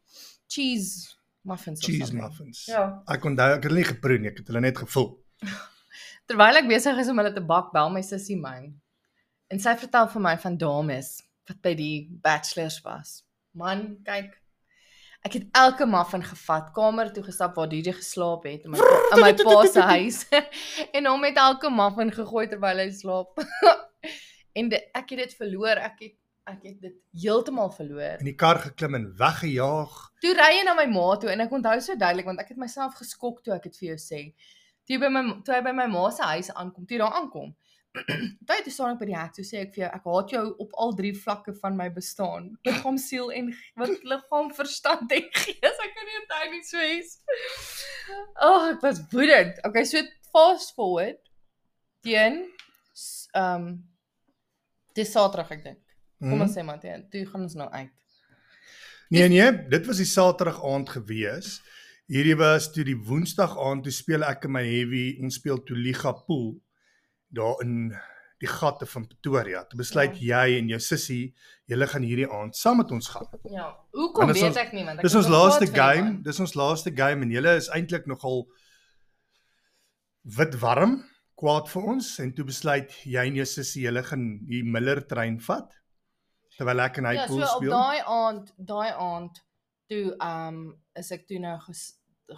Cheese 0.48 1.14
muffins 1.44 1.80
of 1.80 1.86
cheese 1.86 2.08
something. 2.08 2.22
muffins. 2.26 2.66
Ja. 2.66 3.04
Ek 3.08 3.24
onthou 3.24 3.52
ek 3.54 3.62
het 3.62 3.70
hulle 3.70 3.76
nie 3.84 3.84
geproe 3.92 4.18
nie, 4.18 4.30
ek 4.32 4.38
het 4.42 4.48
hulle 4.48 4.60
net 4.62 4.78
gevul. 4.78 5.24
Terwyl 6.28 6.58
ek 6.58 6.68
besig 6.68 6.98
is 6.98 7.08
om 7.14 7.18
hulle 7.22 7.34
te 7.34 7.42
bak, 7.46 7.70
bel 7.72 7.90
my 7.94 8.02
sussie 8.02 8.36
my. 8.42 8.74
En 9.54 9.60
sy 9.60 9.76
vertel 9.78 10.08
vir 10.10 10.22
my 10.22 10.36
van 10.38 10.58
dames 10.58 11.22
wat 11.50 11.62
by 11.64 11.74
die 11.78 12.08
bachelors 12.24 12.82
was. 12.86 13.22
Man, 13.58 13.98
kyk. 14.06 14.36
Ek 15.26 15.34
het 15.34 15.48
elke 15.58 15.88
muffin 15.90 16.22
gevat, 16.24 16.70
kamer 16.76 17.10
toe 17.12 17.24
gestap 17.26 17.58
waar 17.58 17.68
DJ 17.72 17.96
geslaap 17.98 18.46
het 18.48 18.68
in 18.68 18.72
my 18.72 18.80
in 19.16 19.24
my 19.24 19.32
pa 19.40 19.56
se 19.68 19.84
huis 19.90 20.22
en 20.96 21.10
hom 21.10 21.26
met 21.26 21.40
elke 21.42 21.72
muffin 21.74 22.14
gegooi 22.14 22.46
terwyl 22.52 22.84
hy 22.84 22.88
slaap. 22.96 23.42
en 24.58 24.70
dit, 24.72 24.88
ek 24.96 25.16
het 25.16 25.26
dit 25.26 25.36
verloor. 25.42 25.82
Ek 25.90 26.06
het 26.06 26.16
ek 26.48 26.62
het 26.64 26.78
dit 26.80 26.96
heeltemal 27.26 27.74
verloor. 27.76 28.22
In 28.22 28.30
die 28.30 28.38
kar 28.40 28.62
geklim 28.64 28.96
en 28.96 29.10
weggejaag. 29.20 29.96
Toe 30.24 30.32
ry 30.38 30.52
hy 30.54 30.62
na 30.64 30.78
my 30.78 30.86
ma 30.94 31.10
toe 31.20 31.34
en 31.34 31.44
ek 31.44 31.56
onthou 31.58 31.76
so 31.84 32.00
duidelik 32.00 32.30
want 32.30 32.40
ek 32.40 32.54
het 32.54 32.62
myself 32.62 32.96
geskok 33.02 33.42
toe 33.44 33.58
ek 33.58 33.68
dit 33.68 33.82
vir 33.82 33.90
jou 33.90 33.98
sê. 34.00 34.22
Toe 34.88 35.02
by 35.02 35.10
my 35.12 35.24
toe 35.44 35.58
hy 35.58 35.60
by 35.66 35.74
my 35.76 35.90
ma 35.92 36.06
se 36.16 36.24
huis 36.24 36.54
aankom, 36.54 36.88
toe 36.88 37.02
daar 37.02 37.18
aankom. 37.20 37.52
Toe 38.48 38.58
toe 38.64 38.74
staan 38.74 38.94
ek 38.94 39.00
by 39.02 39.08
die 39.10 39.16
hek, 39.18 39.34
toe 39.38 39.46
sê 39.48 39.62
ek 39.64 39.74
vir 39.76 39.84
jou, 39.84 39.90
ek 39.98 40.08
haat 40.12 40.34
jou 40.36 40.44
op 40.64 40.76
al 40.84 40.94
drie 41.00 41.14
vlakke 41.18 41.54
van 41.62 41.76
my 41.80 41.88
bestaan. 41.94 42.50
Liggaam, 42.68 42.98
siel 43.02 43.32
en 43.36 43.50
wat 43.80 44.04
liggaam, 44.04 44.52
verstand 44.62 45.12
en 45.18 45.28
gees. 45.42 45.82
Ek 45.88 45.94
kan 45.98 46.10
nie 46.10 46.20
onthou 46.22 46.44
nie 46.54 46.64
so 46.68 46.88
iets. 46.96 47.18
Ag, 48.08 48.48
oh, 48.50 48.68
ek 48.74 48.82
was 48.86 49.02
woedend. 49.12 49.60
Okay, 49.68 49.84
so 49.90 50.02
fast 50.32 50.74
forward 50.78 51.20
teen 52.06 52.44
ehm 53.38 53.56
um, 53.68 53.70
dis 54.98 55.12
Saterdag 55.14 55.52
ek 55.54 55.64
dink. 55.64 55.82
Kom 56.18 56.32
Hmm. 56.34 56.42
ons 56.48 56.56
sê 56.58 56.64
maar 56.66 56.80
teen, 56.82 57.04
toe 57.14 57.26
gaan 57.30 57.44
ons 57.46 57.54
nou 57.60 57.68
uit. 57.70 57.92
Nee 59.14 59.28
nee, 59.30 59.52
dit 59.70 59.86
was 59.88 60.00
die 60.02 60.08
Saterdag 60.10 60.58
aand 60.66 60.90
gewees. 60.90 61.60
Hierdie 62.10 62.38
was 62.40 62.72
toe 62.74 62.84
die 62.88 62.96
Woensdag 62.98 63.54
aand 63.60 63.84
toe 63.86 63.92
speel 63.94 64.24
ek 64.26 64.48
in 64.48 64.56
my 64.56 64.64
heavy, 64.66 65.04
ons 65.22 65.38
speel 65.38 65.60
toe 65.68 65.78
Liga 65.78 66.14
Pool 66.26 66.56
daar 67.30 67.62
in 67.62 67.94
die 68.40 68.48
gatte 68.48 68.86
van 68.86 69.08
Pretoria. 69.08 69.64
Toe 69.66 69.78
besluit 69.80 70.18
ja. 70.22 70.44
jy 70.46 70.58
en 70.60 70.68
jou 70.70 70.80
sussie, 70.80 71.34
julle 71.66 71.88
gaan 71.88 72.04
hierdie 72.06 72.28
aand 72.30 72.56
saam 72.56 72.78
met 72.78 72.92
ons 72.92 73.08
gaan. 73.10 73.26
Ja, 73.50 73.72
hoekom 73.92 74.30
weet 74.32 74.44
ons- 74.44 74.58
ek 74.58 74.74
nie 74.74 74.84
want 74.86 75.00
ek 75.00 75.04
Dis 75.04 75.14
is 75.16 75.26
ons 75.26 75.28
laaste 75.34 75.68
game, 75.74 76.04
man. 76.04 76.22
dis 76.22 76.40
ons 76.40 76.54
laaste 76.54 76.92
game 76.96 77.22
en 77.26 77.32
julle 77.32 77.56
is 77.58 77.70
eintlik 77.70 78.06
nogal 78.06 78.46
wit 80.38 80.56
warm, 80.62 81.00
kwaad 81.40 81.70
vir 81.72 81.84
ons 81.94 82.08
en 82.24 82.32
toe 82.36 82.46
besluit 82.46 82.94
jy 83.06 83.26
en 83.30 83.36
jou 83.42 83.46
sussie 83.46 83.84
julle 83.86 84.02
gaan 84.04 84.24
die 84.50 84.64
Miller 84.66 85.02
trein 85.08 85.38
vat 85.48 85.74
terwyl 86.58 86.80
ek 86.82 86.98
en 86.98 87.06
hy 87.06 87.14
Ja, 87.14 87.28
so 87.28 87.34
pool 87.36 87.44
op 87.44 87.60
speel. 87.62 87.70
daai 87.70 88.00
aand, 88.02 88.54
daai 88.58 88.92
aand 88.94 89.44
toe 89.90 90.16
ehm 90.16 90.48
um, 90.48 90.64
is 90.98 91.12
ek 91.14 91.28
toe 91.30 91.38
nou 91.40 91.54
ges, 91.68 91.84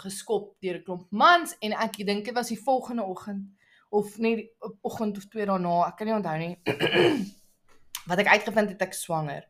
geskop 0.03 0.49
deur 0.61 0.75
'n 0.79 0.83
klomp 0.83 1.07
mans 1.11 1.55
en 1.61 1.71
ek 1.73 1.97
dink 2.05 2.25
dit 2.25 2.35
was 2.35 2.49
die 2.49 2.59
volgende 2.59 3.03
oggend 3.03 3.47
of 3.89 4.17
net 4.21 4.43
die 4.43 4.71
oggend 4.85 5.17
of 5.17 5.27
twee 5.29 5.47
daarna, 5.49 5.81
ek 5.89 5.99
kan 5.99 6.09
nie 6.09 6.17
onthou 6.17 6.37
nie. 6.41 6.55
wat 8.09 8.21
ek 8.23 8.31
uitgevind 8.33 8.73
het 8.73 8.83
ek 8.87 8.97
swanger. 8.97 9.45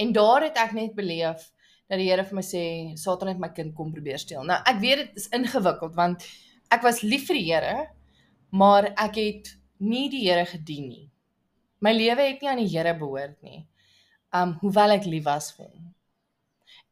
En 0.00 0.12
daar 0.16 0.46
het 0.48 0.58
ek 0.60 0.74
net 0.76 0.96
beleef 0.96 1.48
dat 1.88 2.00
die 2.00 2.08
Here 2.10 2.24
vir 2.24 2.38
my 2.38 2.44
sê 2.44 2.62
Satan 3.00 3.32
het 3.32 3.40
my 3.40 3.50
kind 3.56 3.74
kom 3.76 3.92
probeer 3.92 4.20
steel. 4.20 4.44
Nou 4.48 4.58
ek 4.68 4.80
weet 4.82 5.04
dit 5.04 5.20
is 5.22 5.28
ingewikkeld 5.36 5.96
want 5.96 6.24
ek 6.72 6.84
was 6.84 7.02
lief 7.04 7.26
vir 7.28 7.40
die 7.40 7.46
Here, 7.48 7.76
maar 8.52 8.90
ek 8.94 9.20
het 9.20 9.52
nie 9.84 10.08
die 10.12 10.26
Here 10.26 10.46
gedien 10.48 10.88
nie. 10.88 11.06
My 11.84 11.94
lewe 11.94 12.32
het 12.32 12.42
nie 12.42 12.50
aan 12.50 12.62
die 12.64 12.72
Here 12.72 12.96
behoort 12.98 13.38
nie. 13.44 13.64
Um 14.34 14.56
hoewel 14.62 14.98
ek 14.98 15.08
lief 15.08 15.24
was 15.28 15.52
vir 15.56 15.68
hom. 15.68 15.94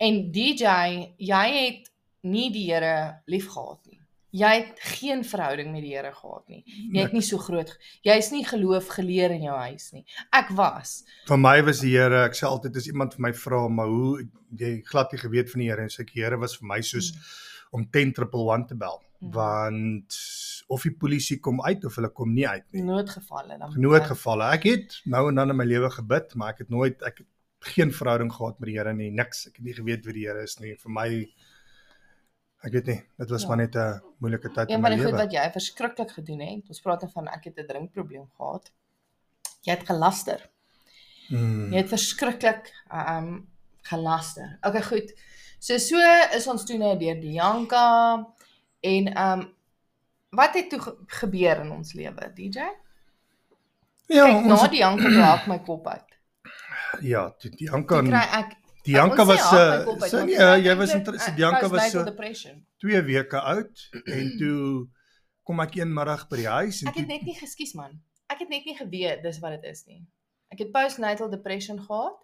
En 0.00 0.26
DJ, 0.32 0.72
jy 1.16 1.44
het 1.56 1.92
nie 2.28 2.48
die 2.52 2.66
Here 2.70 3.22
liefgehad 3.28 3.84
nie. 3.88 3.95
Jy 4.36 4.50
het 4.58 4.80
geen 4.98 5.22
verhouding 5.24 5.70
met 5.72 5.82
die 5.86 5.94
Here 5.94 6.10
gehad 6.12 6.44
nie. 6.52 6.62
Jy 6.92 7.00
het 7.06 7.12
nie 7.16 7.22
so 7.24 7.38
groot 7.40 7.70
jy's 8.04 8.28
nie 8.34 8.42
geloof 8.44 8.90
geleer 8.98 9.32
in 9.32 9.46
jou 9.46 9.56
huis 9.56 9.90
nie. 9.96 10.04
Ek 10.36 10.50
was. 10.58 10.98
Vir 11.30 11.38
my 11.40 11.54
was 11.64 11.80
die 11.80 11.94
Here, 11.96 12.24
ek 12.26 12.36
sê 12.36 12.44
altyd 12.48 12.76
as 12.76 12.88
iemand 12.90 13.14
vir 13.16 13.22
my 13.28 13.32
vra, 13.32 13.62
maar 13.72 13.88
hoe 13.88 14.26
jy 14.60 14.82
glad 14.84 15.12
nie 15.14 15.20
geweet 15.22 15.50
van 15.54 15.60
die 15.64 15.68
Here 15.70 15.82
en 15.86 15.92
sê 15.94 16.04
die 16.04 16.20
Here 16.20 16.36
was 16.42 16.56
vir 16.60 16.68
my 16.74 16.80
soos 16.84 17.12
Mm. 17.16 17.20
om 17.76 17.82
10111 17.92 18.66
te 18.68 18.74
bel, 18.78 19.00
Mm. 19.22 19.32
want 19.32 20.16
of 20.68 20.82
die 20.82 20.92
polisie 20.94 21.38
kom 21.40 21.60
uit 21.62 21.84
of 21.84 21.94
hulle 21.96 22.08
kom 22.12 22.34
nie 22.34 22.46
uit 22.48 22.64
nie. 22.72 22.82
noodgevalle 22.82 23.58
dan. 23.58 23.72
Noodgevalle. 23.80 24.52
Ek 24.54 24.62
het 24.64 25.00
nou 25.06 25.28
en 25.28 25.34
dan 25.34 25.50
in 25.50 25.56
my 25.56 25.64
lewe 25.64 25.90
gebid, 25.90 26.34
maar 26.34 26.50
ek 26.54 26.58
het 26.64 26.68
nooit 26.70 27.02
ek 27.02 27.18
het 27.18 27.26
geen 27.74 27.90
verhouding 27.90 28.30
gehad 28.32 28.60
met 28.60 28.66
die 28.68 28.76
Here 28.78 28.92
nie, 28.94 29.10
niks. 29.10 29.46
Ek 29.48 29.56
het 29.56 29.64
nie 29.64 29.74
geweet 29.74 30.04
wie 30.04 30.12
die 30.12 30.26
Here 30.26 30.42
is 30.42 30.58
nie. 30.60 30.74
Vir 30.76 30.90
my 30.92 31.08
ek 32.66 32.72
weet 32.72 32.86
nie, 32.90 32.98
dit 33.18 33.30
was 33.30 33.42
Ja. 33.42 33.48
maar 33.48 33.56
net 33.56 33.74
'n 33.76 34.00
moeilike 34.18 34.50
tyd 34.52 34.68
in 34.68 34.74
Een 34.74 34.80
my 34.82 34.88
van 34.88 34.96
die 34.98 35.04
goed 35.06 35.14
lewe. 35.14 35.22
wat 35.24 35.32
jy 35.32 35.50
verskriklik 35.52 36.10
gedoen 36.10 36.40
het. 36.40 36.68
Ons 36.68 36.80
praat 36.80 37.00
dan 37.00 37.10
van 37.10 37.28
ek 37.28 37.44
het 37.44 37.58
'n 37.58 37.66
drinkprobleem 37.66 38.26
gehad. 38.36 38.70
Jy 39.62 39.72
het 39.72 39.86
gelaster. 39.86 40.48
Hmm. 41.28 41.72
Jy 41.72 41.76
het 41.78 41.88
verskriklik 41.88 42.72
um 42.92 43.48
gelaster. 43.82 44.58
Okay, 44.62 44.82
goed. 44.82 45.12
So 45.58 45.78
so 45.78 45.96
is 46.34 46.46
ons 46.46 46.64
toe 46.64 46.78
nou 46.78 46.98
deur 46.98 47.20
die 47.20 47.32
Janka 47.32 48.26
en 48.80 49.18
um 49.18 49.54
wat 50.30 50.54
het 50.54 50.70
toe 50.70 50.80
ge 50.80 50.96
gebeur 51.06 51.60
in 51.60 51.70
ons 51.70 51.92
lewe, 51.92 52.32
DJ? 52.34 52.58
Ja, 54.08 54.24
Kyk, 54.26 54.44
ons 54.44 54.62
na 54.62 54.96
toe 54.96 55.20
hak 55.22 55.46
my 55.46 55.58
kop 55.58 55.86
uit. 55.86 56.02
ja, 57.02 57.34
die, 57.40 57.50
Janka 57.66 58.00
kry 58.02 58.26
ek 58.40 58.54
die 58.86 58.96
sê 58.96 59.24
was 59.28 59.46
uh, 59.52 59.84
kop 59.84 60.02
uit, 60.02 60.10
so 60.10 60.24
nee, 60.24 60.50
jy 60.64 60.74
was 60.78 60.92
interessant. 60.94 61.36
Die 61.36 61.42
Janka 61.44 61.68
was 61.72 61.90
so 61.92 62.04
depression. 62.06 62.60
2 62.84 63.02
weke 63.06 63.40
oud 63.40 63.88
en 64.04 64.30
toe 64.40 64.60
kom 65.46 65.60
ek 65.62 65.76
een 65.78 65.92
middag 65.94 66.26
by 66.30 66.36
die 66.42 66.50
huis 66.50 66.82
en 66.82 66.90
Ek 66.92 67.00
het 67.02 67.10
net 67.10 67.26
nie 67.26 67.36
geskies 67.38 67.74
man. 67.78 67.98
Ek 68.32 68.40
het 68.42 68.48
net 68.50 68.64
nie 68.66 68.76
geweet 68.78 69.22
dis 69.22 69.38
wat 69.42 69.58
dit 69.58 69.68
is 69.72 69.84
nie. 69.86 70.00
Ek 70.54 70.62
het 70.62 70.72
postnatal 70.74 71.30
depression 71.30 71.78
gehad 71.82 72.16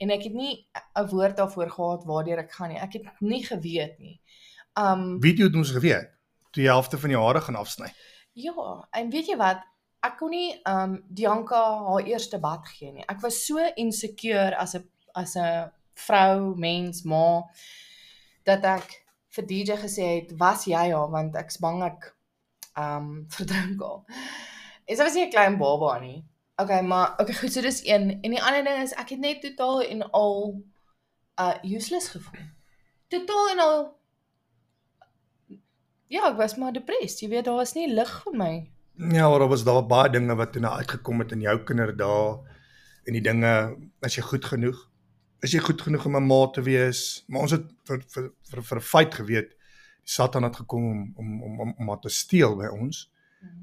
en 0.00 0.10
ek 0.10 0.22
het 0.28 0.36
nie 0.36 0.66
'n 0.96 1.08
woord 1.10 1.36
daarvoor 1.36 1.70
gehad 1.70 2.06
waardeur 2.08 2.38
ek 2.38 2.52
gaan 2.52 2.70
nie. 2.72 2.78
Ek 2.80 2.92
het 2.92 3.20
nie 3.20 3.42
geweet 3.44 3.98
nie. 3.98 4.20
Um 4.76 5.20
video 5.20 5.46
het 5.46 5.56
ons 5.56 5.72
geweet 5.72 6.08
toe 6.52 6.62
jy 6.64 6.70
helfte 6.70 6.98
van 6.98 7.10
die 7.10 7.18
hare 7.18 7.40
gaan 7.40 7.56
afsny. 7.56 7.92
ja, 8.32 8.88
en 8.92 9.10
weet 9.10 9.26
jy 9.26 9.36
wat? 9.36 9.60
Ek 10.02 10.16
kon 10.18 10.30
nie 10.30 10.54
um 10.64 11.02
Dianka 11.08 11.60
haar 11.86 12.06
eerste 12.06 12.38
bad 12.40 12.66
gee 12.68 12.92
nie. 12.92 13.04
Ek 13.08 13.20
was 13.20 13.46
so 13.46 13.58
insecure 13.76 14.56
as 14.56 14.74
'n 14.74 14.88
as 15.14 15.36
'n 15.36 15.70
vrou, 16.06 16.54
mens, 16.56 17.04
ma 17.04 17.44
dat 18.48 18.64
ek 18.64 18.96
vir 19.36 19.46
DJ 19.46 19.76
gesê 19.78 20.06
het, 20.16 20.32
"Was 20.38 20.64
jy 20.66 20.90
haar 20.90 21.10
want 21.10 21.36
ek's 21.36 21.60
bang 21.60 21.82
ek 21.82 22.14
um 22.76 23.26
verdrink 23.36 23.82
haar." 23.82 24.02
En 24.86 24.96
sy 24.96 25.02
was 25.02 25.14
nie 25.14 25.26
'n 25.26 25.30
klein 25.30 25.58
baba 25.58 25.98
nie. 26.00 26.24
Okay, 26.56 26.82
maar 26.82 27.14
okay, 27.18 27.34
goed, 27.34 27.52
so 27.52 27.60
dis 27.60 27.84
een. 27.86 28.18
En 28.22 28.30
die 28.30 28.42
ander 28.42 28.64
ding 28.64 28.82
is 28.82 28.92
ek 28.92 29.08
het 29.08 29.18
net 29.18 29.40
totaal 29.40 29.82
en 29.82 30.10
al 30.10 30.60
uh 31.40 31.54
useless 31.62 32.08
gevoel. 32.08 32.44
Totaal 33.08 33.50
en 33.50 33.58
al 33.58 33.98
Ja, 36.10 36.26
ek 36.26 36.36
was 36.36 36.56
maar 36.58 36.72
depressed. 36.74 37.20
Jy 37.20 37.28
weet, 37.28 37.44
daar 37.46 37.54
was 37.54 37.72
nie 37.74 37.86
lig 37.86 38.10
vir 38.24 38.34
my. 38.34 38.70
Ja, 38.98 39.28
maar 39.30 39.38
daar 39.38 39.48
was 39.48 39.62
daar 39.64 39.86
baie 39.86 40.10
dinge 40.10 40.34
wat 40.34 40.52
toe 40.52 40.60
nou 40.60 40.72
uitgekom 40.74 41.22
het 41.22 41.32
in 41.32 41.40
jou 41.40 41.54
kinderdae 41.64 42.40
en 43.06 43.16
die 43.16 43.22
dinge 43.22 43.52
as 44.02 44.16
jy 44.18 44.24
goed 44.26 44.44
genoeg 44.44 44.89
is 45.42 45.52
jy 45.52 45.58
goed 45.58 45.80
genoeg 45.82 46.06
om 46.06 46.16
'n 46.16 46.26
ma 46.26 46.46
te 46.50 46.62
wees, 46.62 47.24
maar 47.28 47.42
ons 47.42 47.50
het 47.50 47.64
vir 47.84 48.02
vir 48.14 48.30
vir, 48.50 48.62
vir 48.62 48.80
feit 48.80 49.14
geweet 49.14 49.50
die 49.50 50.12
Satan 50.12 50.42
het 50.42 50.56
gekom 50.56 50.84
om 50.90 51.12
om 51.16 51.42
om 51.42 51.60
om, 51.60 51.74
om 51.78 51.84
maar 51.84 52.00
te 52.00 52.08
steel 52.08 52.56
by 52.56 52.66
ons. 52.66 53.10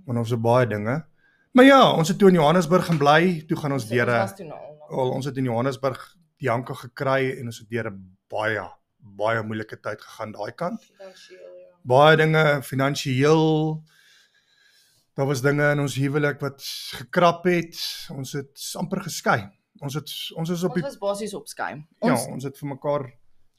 Want 0.06 0.18
ons 0.18 0.30
het 0.34 0.42
baie 0.42 0.68
dinge. 0.68 1.06
Maar 1.52 1.66
ja, 1.66 1.82
ons 1.92 2.08
het 2.08 2.18
toe 2.18 2.30
in 2.30 2.40
Johannesburg 2.40 2.86
gaan 2.86 2.98
bly, 2.98 3.44
toe 3.48 3.58
gaan 3.58 3.72
ons 3.72 3.88
deur 3.90 4.08
'n 4.08 4.48
nou. 4.48 4.64
Wel, 4.90 5.12
ons 5.12 5.26
het 5.26 5.38
in 5.38 5.44
Johannesburg 5.44 6.16
die 6.38 6.50
hanke 6.50 6.74
gekry 6.74 7.38
en 7.40 7.46
ons 7.46 7.60
het 7.60 7.70
deur 7.70 7.92
'n 7.92 8.18
baie 8.30 8.64
baie 9.00 9.44
moeilike 9.44 9.80
tyd 9.80 10.02
gegaan 10.02 10.32
daai 10.32 10.52
kant. 10.52 10.84
Finansieel, 10.84 11.54
ja. 11.60 11.76
Baie 11.84 12.18
dinge 12.18 12.62
finansiëel. 12.64 13.84
Daar 15.16 15.26
was 15.26 15.42
dinge 15.42 15.72
in 15.72 15.80
ons 15.80 15.96
huwelik 15.96 16.40
wat 16.40 16.62
gekrap 16.94 17.44
het. 17.46 18.08
Ons 18.10 18.34
het 18.34 18.74
amper 18.76 19.02
geskei. 19.02 19.50
Ons 19.82 19.94
het 19.94 20.10
ons 20.36 20.50
is 20.50 20.64
op 20.64 20.72
Ons 20.72 20.76
die 20.82 20.84
was 20.84 20.98
basies 20.98 21.34
op 21.34 21.48
skuim. 21.48 21.88
ja, 22.02 22.12
Ons 22.12 22.28
ons 22.28 22.44
het 22.44 22.58
vir 22.58 22.70
mekaar 22.70 23.02
ons 23.04 23.14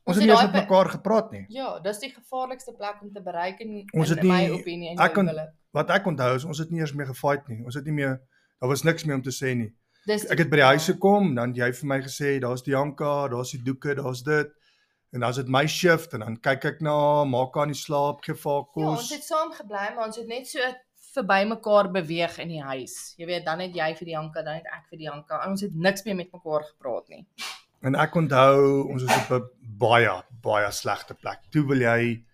ons 0.07 0.17
het 0.17 0.25
nie 0.25 0.33
eens 0.33 0.43
met 0.53 0.63
mekaar 0.63 0.89
gepraat 0.89 1.31
nie. 1.33 1.47
ja, 1.49 1.79
dis 1.81 1.99
die 1.99 2.11
gevaarlikste 2.11 2.73
plek 2.77 3.03
om 3.03 3.13
te 3.13 3.21
bereik 3.23 3.61
in, 3.61 3.85
Ons 3.95 4.11
in 4.11 4.27
my 4.27 4.41
nie- 4.47 4.51
opinie 4.61 4.91
en 4.91 4.99
ek 4.99 5.15
kon-. 5.15 5.31
Wat 5.73 5.91
ek 5.91 6.07
onthou 6.07 6.35
is 6.37 6.45
ons 6.45 6.59
het 6.59 6.71
nie 6.71 6.81
eers 6.81 6.95
meer 6.95 7.07
gefight 7.07 7.49
nie. 7.49 7.63
Ons 7.65 7.75
het 7.75 7.85
nie 7.85 7.93
meer 7.93 8.21
daar 8.61 8.69
was 8.71 8.83
niks 8.85 9.05
meer 9.05 9.17
om 9.17 9.23
te 9.23 9.31
sê 9.31 9.55
nie. 9.57 9.73
Dis 10.07 10.25
Ek 10.31 10.39
het 10.39 10.49
by 10.51 10.57
die 10.57 10.65
huis 10.65 10.87
gekom, 10.87 11.35
dan 11.35 11.53
jy 11.55 11.71
vir 11.73 11.87
my 11.87 12.01
gesê, 12.01 12.39
daar's 12.41 12.63
die 12.63 12.71
Janka, 12.73 13.29
daar's 13.29 13.51
die 13.53 13.61
doeke, 13.63 13.95
daar's 13.95 14.23
dit. 14.23 14.49
En 15.13 15.21
dan's 15.21 15.37
dit 15.37 15.49
my 15.49 15.67
shift 15.67 16.13
en 16.15 16.21
dan 16.21 16.37
kyk 16.41 16.65
ek 16.65 16.81
na 16.81 17.25
maak 17.25 17.57
aan 17.57 17.69
die 17.69 17.77
slaap, 17.77 18.23
gee 18.25 18.35
vir 18.35 18.53
haar 18.53 18.65
Ja, 18.77 18.89
ons 18.89 19.01
kos. 19.01 19.11
het 19.13 19.25
saam 19.25 19.53
gebly, 19.53 19.95
maar 19.95 20.07
ons 20.07 20.17
het 20.17 20.27
net 20.27 20.47
so 20.49 20.59
verby 21.19 21.41
mekaar 21.51 21.91
beweeg 21.95 22.39
in 22.45 22.53
die 22.55 22.63
huis. 22.63 22.97
Jy 23.21 23.29
weet, 23.29 23.45
dan 23.47 23.63
het 23.65 23.77
jy 23.77 23.89
vir 23.99 24.11
die 24.11 24.15
Janka, 24.15 24.43
dan 24.47 24.61
het 24.61 24.69
ek 24.75 24.89
vir 24.91 25.03
die 25.03 25.09
Janka. 25.09 25.43
Ons 25.49 25.65
het 25.67 25.75
niks 25.75 26.07
meer 26.07 26.19
met 26.19 26.33
mekaar 26.35 26.67
gepraat 26.71 27.09
nie. 27.15 27.25
En 27.87 27.95
ek 27.95 28.17
onthou 28.19 28.89
ons 28.91 29.05
is 29.07 29.15
op 29.15 29.31
'n 29.39 29.49
baie 29.79 30.15
baie 30.43 30.71
slegte 30.73 31.15
plek. 31.15 31.45
Toe 31.51 31.65
wil 31.67 31.81
jy 31.83 32.25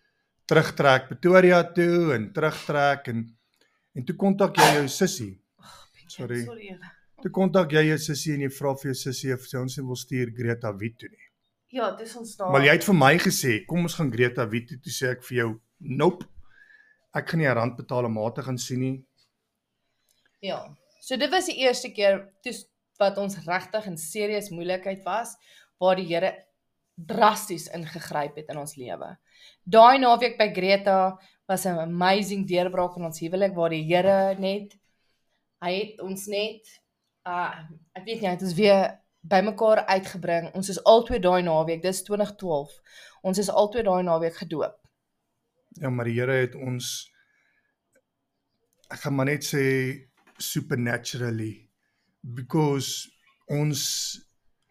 terugtrek 0.49 1.09
Pretoria 1.09 1.63
toe 1.65 2.15
en 2.15 2.33
terugtrek 2.33 3.09
en 3.09 3.25
en 3.95 4.05
toe 4.05 4.17
kontak 4.17 4.57
jy 4.57 4.75
jou 4.81 4.89
sussie. 4.89 5.41
Sorry. 6.07 6.45
Sorry. 6.45 6.69
Eva. 6.75 6.91
Toe 7.23 7.31
kontak 7.31 7.71
jy 7.73 7.87
jou 7.89 7.99
sussie 7.99 8.35
en 8.35 8.41
jy 8.41 8.51
vra 8.51 8.75
vir 8.75 8.91
jou 8.91 8.95
sussie 8.95 9.33
of 9.33 9.47
sy 9.49 9.57
ons 9.57 9.77
wil 9.77 9.97
stuur 9.97 10.33
Greta 10.37 10.73
Wit 10.73 10.99
toe 10.99 11.09
nie. 11.09 11.29
Ja, 11.75 11.91
dis 11.97 12.15
ons 12.17 12.37
daar. 12.37 12.51
Maar 12.53 12.67
jy 12.67 12.75
het 12.77 12.85
vir 12.85 12.95
my 12.95 13.15
gesê, 13.19 13.55
kom 13.67 13.87
ons 13.87 13.95
gaan 13.99 14.11
Greta 14.13 14.45
Wit 14.51 14.69
toe, 14.69 14.79
toe 14.85 14.93
sê 14.93 15.13
ek 15.15 15.25
vir 15.29 15.39
jou, 15.39 15.49
nope. 16.03 16.27
Ek 17.15 17.29
gaan 17.29 17.39
nie 17.41 17.49
'n 17.49 17.55
rand 17.55 17.77
betaal 17.77 18.05
om 18.05 18.13
mate 18.13 18.43
gaan 18.43 18.59
sien 18.59 18.81
nie. 18.81 19.05
Ja. 20.41 20.77
So 21.01 21.17
dit 21.17 21.31
was 21.31 21.47
die 21.47 21.59
eerste 21.59 21.93
keer 21.93 22.33
toe 22.43 22.53
wat 22.99 23.19
ons 23.19 23.37
regtig 23.47 23.87
in 23.87 23.97
serieus 23.99 24.51
moeilikheid 24.51 25.03
was 25.05 25.37
waar 25.79 25.97
die 25.97 26.07
Here 26.07 26.33
drasties 26.95 27.69
ingegryp 27.75 28.37
het 28.37 28.51
in 28.51 28.59
ons 28.59 28.77
lewe. 28.77 29.17
Daai 29.65 29.99
naweek 29.99 30.39
by 30.39 30.49
Greta 30.55 31.19
was 31.49 31.67
'n 31.67 31.79
amazing 31.79 32.47
deurbraak 32.47 32.97
in 32.97 33.05
ons 33.05 33.21
huwelik 33.21 33.55
waar 33.55 33.71
die 33.71 33.85
Here 33.85 34.35
net 34.39 34.77
hy 35.63 35.73
het 35.81 36.01
ons 36.01 36.27
net 36.27 36.63
uh 37.27 37.53
ek 37.95 38.05
weet 38.05 38.21
nie, 38.21 38.29
hy 38.29 38.37
het 38.37 38.43
ons 38.43 38.55
weer 38.55 39.01
bymekaar 39.25 39.87
uitgebring. 39.87 40.55
Ons 40.55 40.69
is 40.69 40.85
albei 40.85 41.19
daai 41.19 41.43
naweek, 41.43 41.83
dis 41.83 42.03
2012. 42.03 42.71
Ons 43.23 43.39
is 43.39 43.51
albei 43.51 43.83
daai 43.83 44.03
naweek 44.03 44.37
gedoop. 44.37 44.84
Ja, 45.81 45.91
maar 45.91 46.05
die 46.05 46.19
Here 46.19 46.37
het 46.45 46.55
ons 46.55 47.11
ek 48.93 49.01
gaan 49.03 49.17
maar 49.17 49.27
net 49.27 49.47
sê 49.47 49.65
supernaturally 50.39 51.69
because 52.37 53.09
ons 53.51 53.83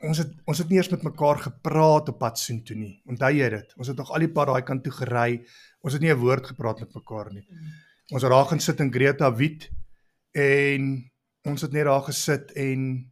ons 0.03 0.19
het 0.19 0.31
ons 0.49 0.59
het 0.59 0.69
nie 0.69 0.79
eers 0.79 0.91
met 0.91 1.05
mekaar 1.07 1.39
gepraat 1.45 2.11
op 2.11 2.19
pad 2.19 2.39
soontoe 2.39 2.75
nie. 2.75 2.93
Onthou 3.07 3.31
jy 3.31 3.49
dit? 3.53 3.75
Ons 3.79 3.91
het 3.91 3.99
nog 3.99 4.11
al 4.11 4.25
die 4.25 4.31
pad 4.35 4.51
daai 4.51 4.63
kant 4.67 4.83
toe 4.83 4.93
gery. 4.95 5.43
Ons 5.83 5.95
het 5.95 6.03
nie 6.03 6.11
'n 6.11 6.19
woord 6.19 6.51
gepraat 6.51 6.79
met 6.79 6.95
mekaar 6.95 7.31
nie. 7.33 7.45
Ons 8.11 8.21
het 8.21 8.31
daar 8.31 8.45
gaan 8.45 8.59
sit 8.59 8.79
in 8.79 8.91
Greta 8.91 9.31
Wit 9.35 9.69
en 10.33 11.11
ons 11.45 11.61
het 11.61 11.71
net 11.71 11.85
daar 11.85 12.03
gesit 12.03 12.51
en 12.51 13.11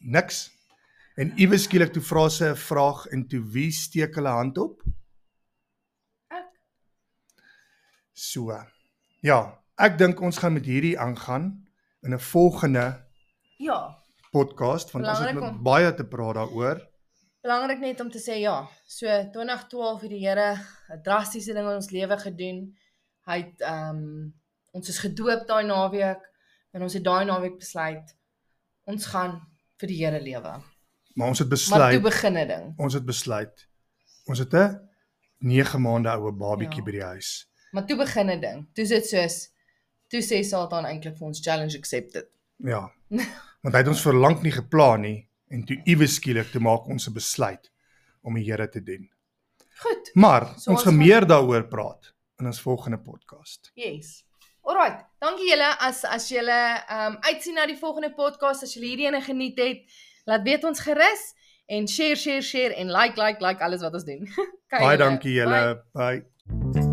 niks. 0.00 0.50
En 1.18 1.32
iewes 1.36 1.64
skielik 1.66 1.92
toe 1.92 2.02
vra 2.02 2.28
sy 2.28 2.50
'n 2.50 2.56
vraag 2.56 3.06
en 3.12 3.26
toe 3.28 3.42
wie 3.54 3.70
steek 3.70 4.14
hulle 4.14 4.30
hand 4.30 4.58
op? 4.58 4.82
Ek. 6.30 6.50
So. 8.18 8.50
Ja, 9.22 9.38
ek 9.78 9.94
dink 9.98 10.20
ons 10.26 10.38
gaan 10.42 10.56
met 10.56 10.66
hierdie 10.66 10.96
aangaan 10.98 11.44
in 12.02 12.14
'n 12.14 12.18
volgende 12.18 13.04
Ja, 13.58 13.94
podcast 14.32 14.90
want 14.92 15.06
ons 15.06 15.18
het 15.18 15.36
om- 15.38 15.62
baie 15.62 15.94
te 15.94 16.04
praat 16.04 16.34
daaroor. 16.34 16.82
Belangrik 17.42 17.78
net 17.80 18.00
om 18.00 18.10
te 18.10 18.18
sê 18.18 18.40
ja, 18.40 18.68
so 18.86 19.06
2012 19.32 20.00
het 20.00 20.10
die 20.10 20.26
Here 20.26 20.58
'n 20.90 21.02
drastiese 21.02 21.52
ding 21.54 21.66
in 21.68 21.74
ons 21.74 21.90
lewe 21.90 22.18
gedoen. 22.18 22.76
Hy 23.26 23.36
het 23.42 23.60
ehm 23.60 23.96
um, 23.96 24.34
Ons 24.72 24.88
is 24.88 24.98
gedoop 24.98 25.46
daai 25.46 25.64
naweek 25.66 26.20
en 26.72 26.82
ons 26.82 26.92
het 26.92 27.02
daai 27.04 27.24
naweek 27.24 27.58
besluit 27.58 28.14
ons 28.84 29.06
gaan 29.06 29.40
vir 29.78 29.88
die 29.88 30.04
Here 30.04 30.20
lewe. 30.20 30.60
Maar 31.14 31.28
ons 31.28 31.38
het 31.38 31.48
Maar 31.48 31.56
besluit 31.56 31.92
toe 31.92 32.02
begin 32.02 32.36
'n 32.36 32.48
ding. 32.48 32.74
ons 32.78 32.94
het 32.94 33.04
besluit. 33.04 33.66
Ons 34.26 34.38
het 34.38 34.52
'n 34.54 34.88
9 35.38 35.80
maande 35.82 36.08
oue 36.10 36.32
babietjie 36.32 36.78
Ja. 36.80 36.84
by 36.84 36.90
die 36.90 37.02
huis. 37.02 37.46
Maar 37.72 37.86
toe 37.86 37.96
begin 37.96 38.30
'n 38.30 38.40
ding. 38.40 38.66
Toe 38.74 38.86
sit 38.86 39.06
soos 39.06 39.48
toe 40.08 40.20
sê 40.20 40.42
Satan 40.44 40.84
eintlik 40.84 41.16
vir 41.18 41.26
ons 41.26 41.40
challenge 41.40 41.76
accepted. 41.78 42.26
Ja. 42.56 42.90
Want 43.62 43.74
hy 43.74 43.78
het 43.78 43.88
ons 43.88 44.02
verlang 44.02 44.42
nie 44.42 44.52
geplan 44.52 45.00
nie 45.00 45.28
en 45.50 45.64
toe 45.64 45.76
iewes 45.84 46.14
skielik 46.14 46.50
te 46.52 46.60
maak 46.60 46.86
ons 46.88 47.08
'n 47.08 47.12
besluit 47.14 47.70
om 48.22 48.34
die 48.34 48.44
Here 48.44 48.68
te 48.68 48.80
dien. 48.82 49.10
Goed. 49.78 50.10
Maar 50.14 50.46
So 50.46 50.52
ons 50.52 50.66
ons 50.68 50.82
gaan 50.82 50.92
gaan- 50.92 51.06
meer 51.06 51.26
daaroor 51.26 51.68
praat 51.68 52.14
in 52.40 52.46
ons 52.46 52.60
volgende 52.60 52.98
podcast. 52.98 53.70
Yes. 53.74 54.24
Alright, 54.62 55.04
dankie 55.20 55.48
julle 55.50 55.76
as 55.80 56.04
as 56.04 56.28
julle 56.28 56.84
ehm 56.88 57.12
um, 57.12 57.16
uitsien 57.20 57.54
na 57.54 57.66
die 57.66 57.76
volgende 57.78 58.10
podcast 58.14 58.62
as 58.62 58.74
julle 58.74 58.86
hierdie 58.86 59.06
ene 59.06 59.20
geniet 59.20 59.58
het. 59.58 59.78
Laat 60.26 60.42
weet 60.42 60.64
ons 60.64 60.80
gerus 60.80 61.34
en 61.66 61.86
share 61.88 62.16
share 62.16 62.42
share 62.42 62.74
en 62.74 62.90
like 62.90 63.16
like 63.20 63.40
like 63.44 63.62
alles 63.64 63.80
wat 63.82 63.94
ons 63.94 64.04
doen. 64.04 64.28
Baie 64.70 64.96
dankie 64.98 65.32
julle. 65.32 65.82
Bye. 65.94 66.87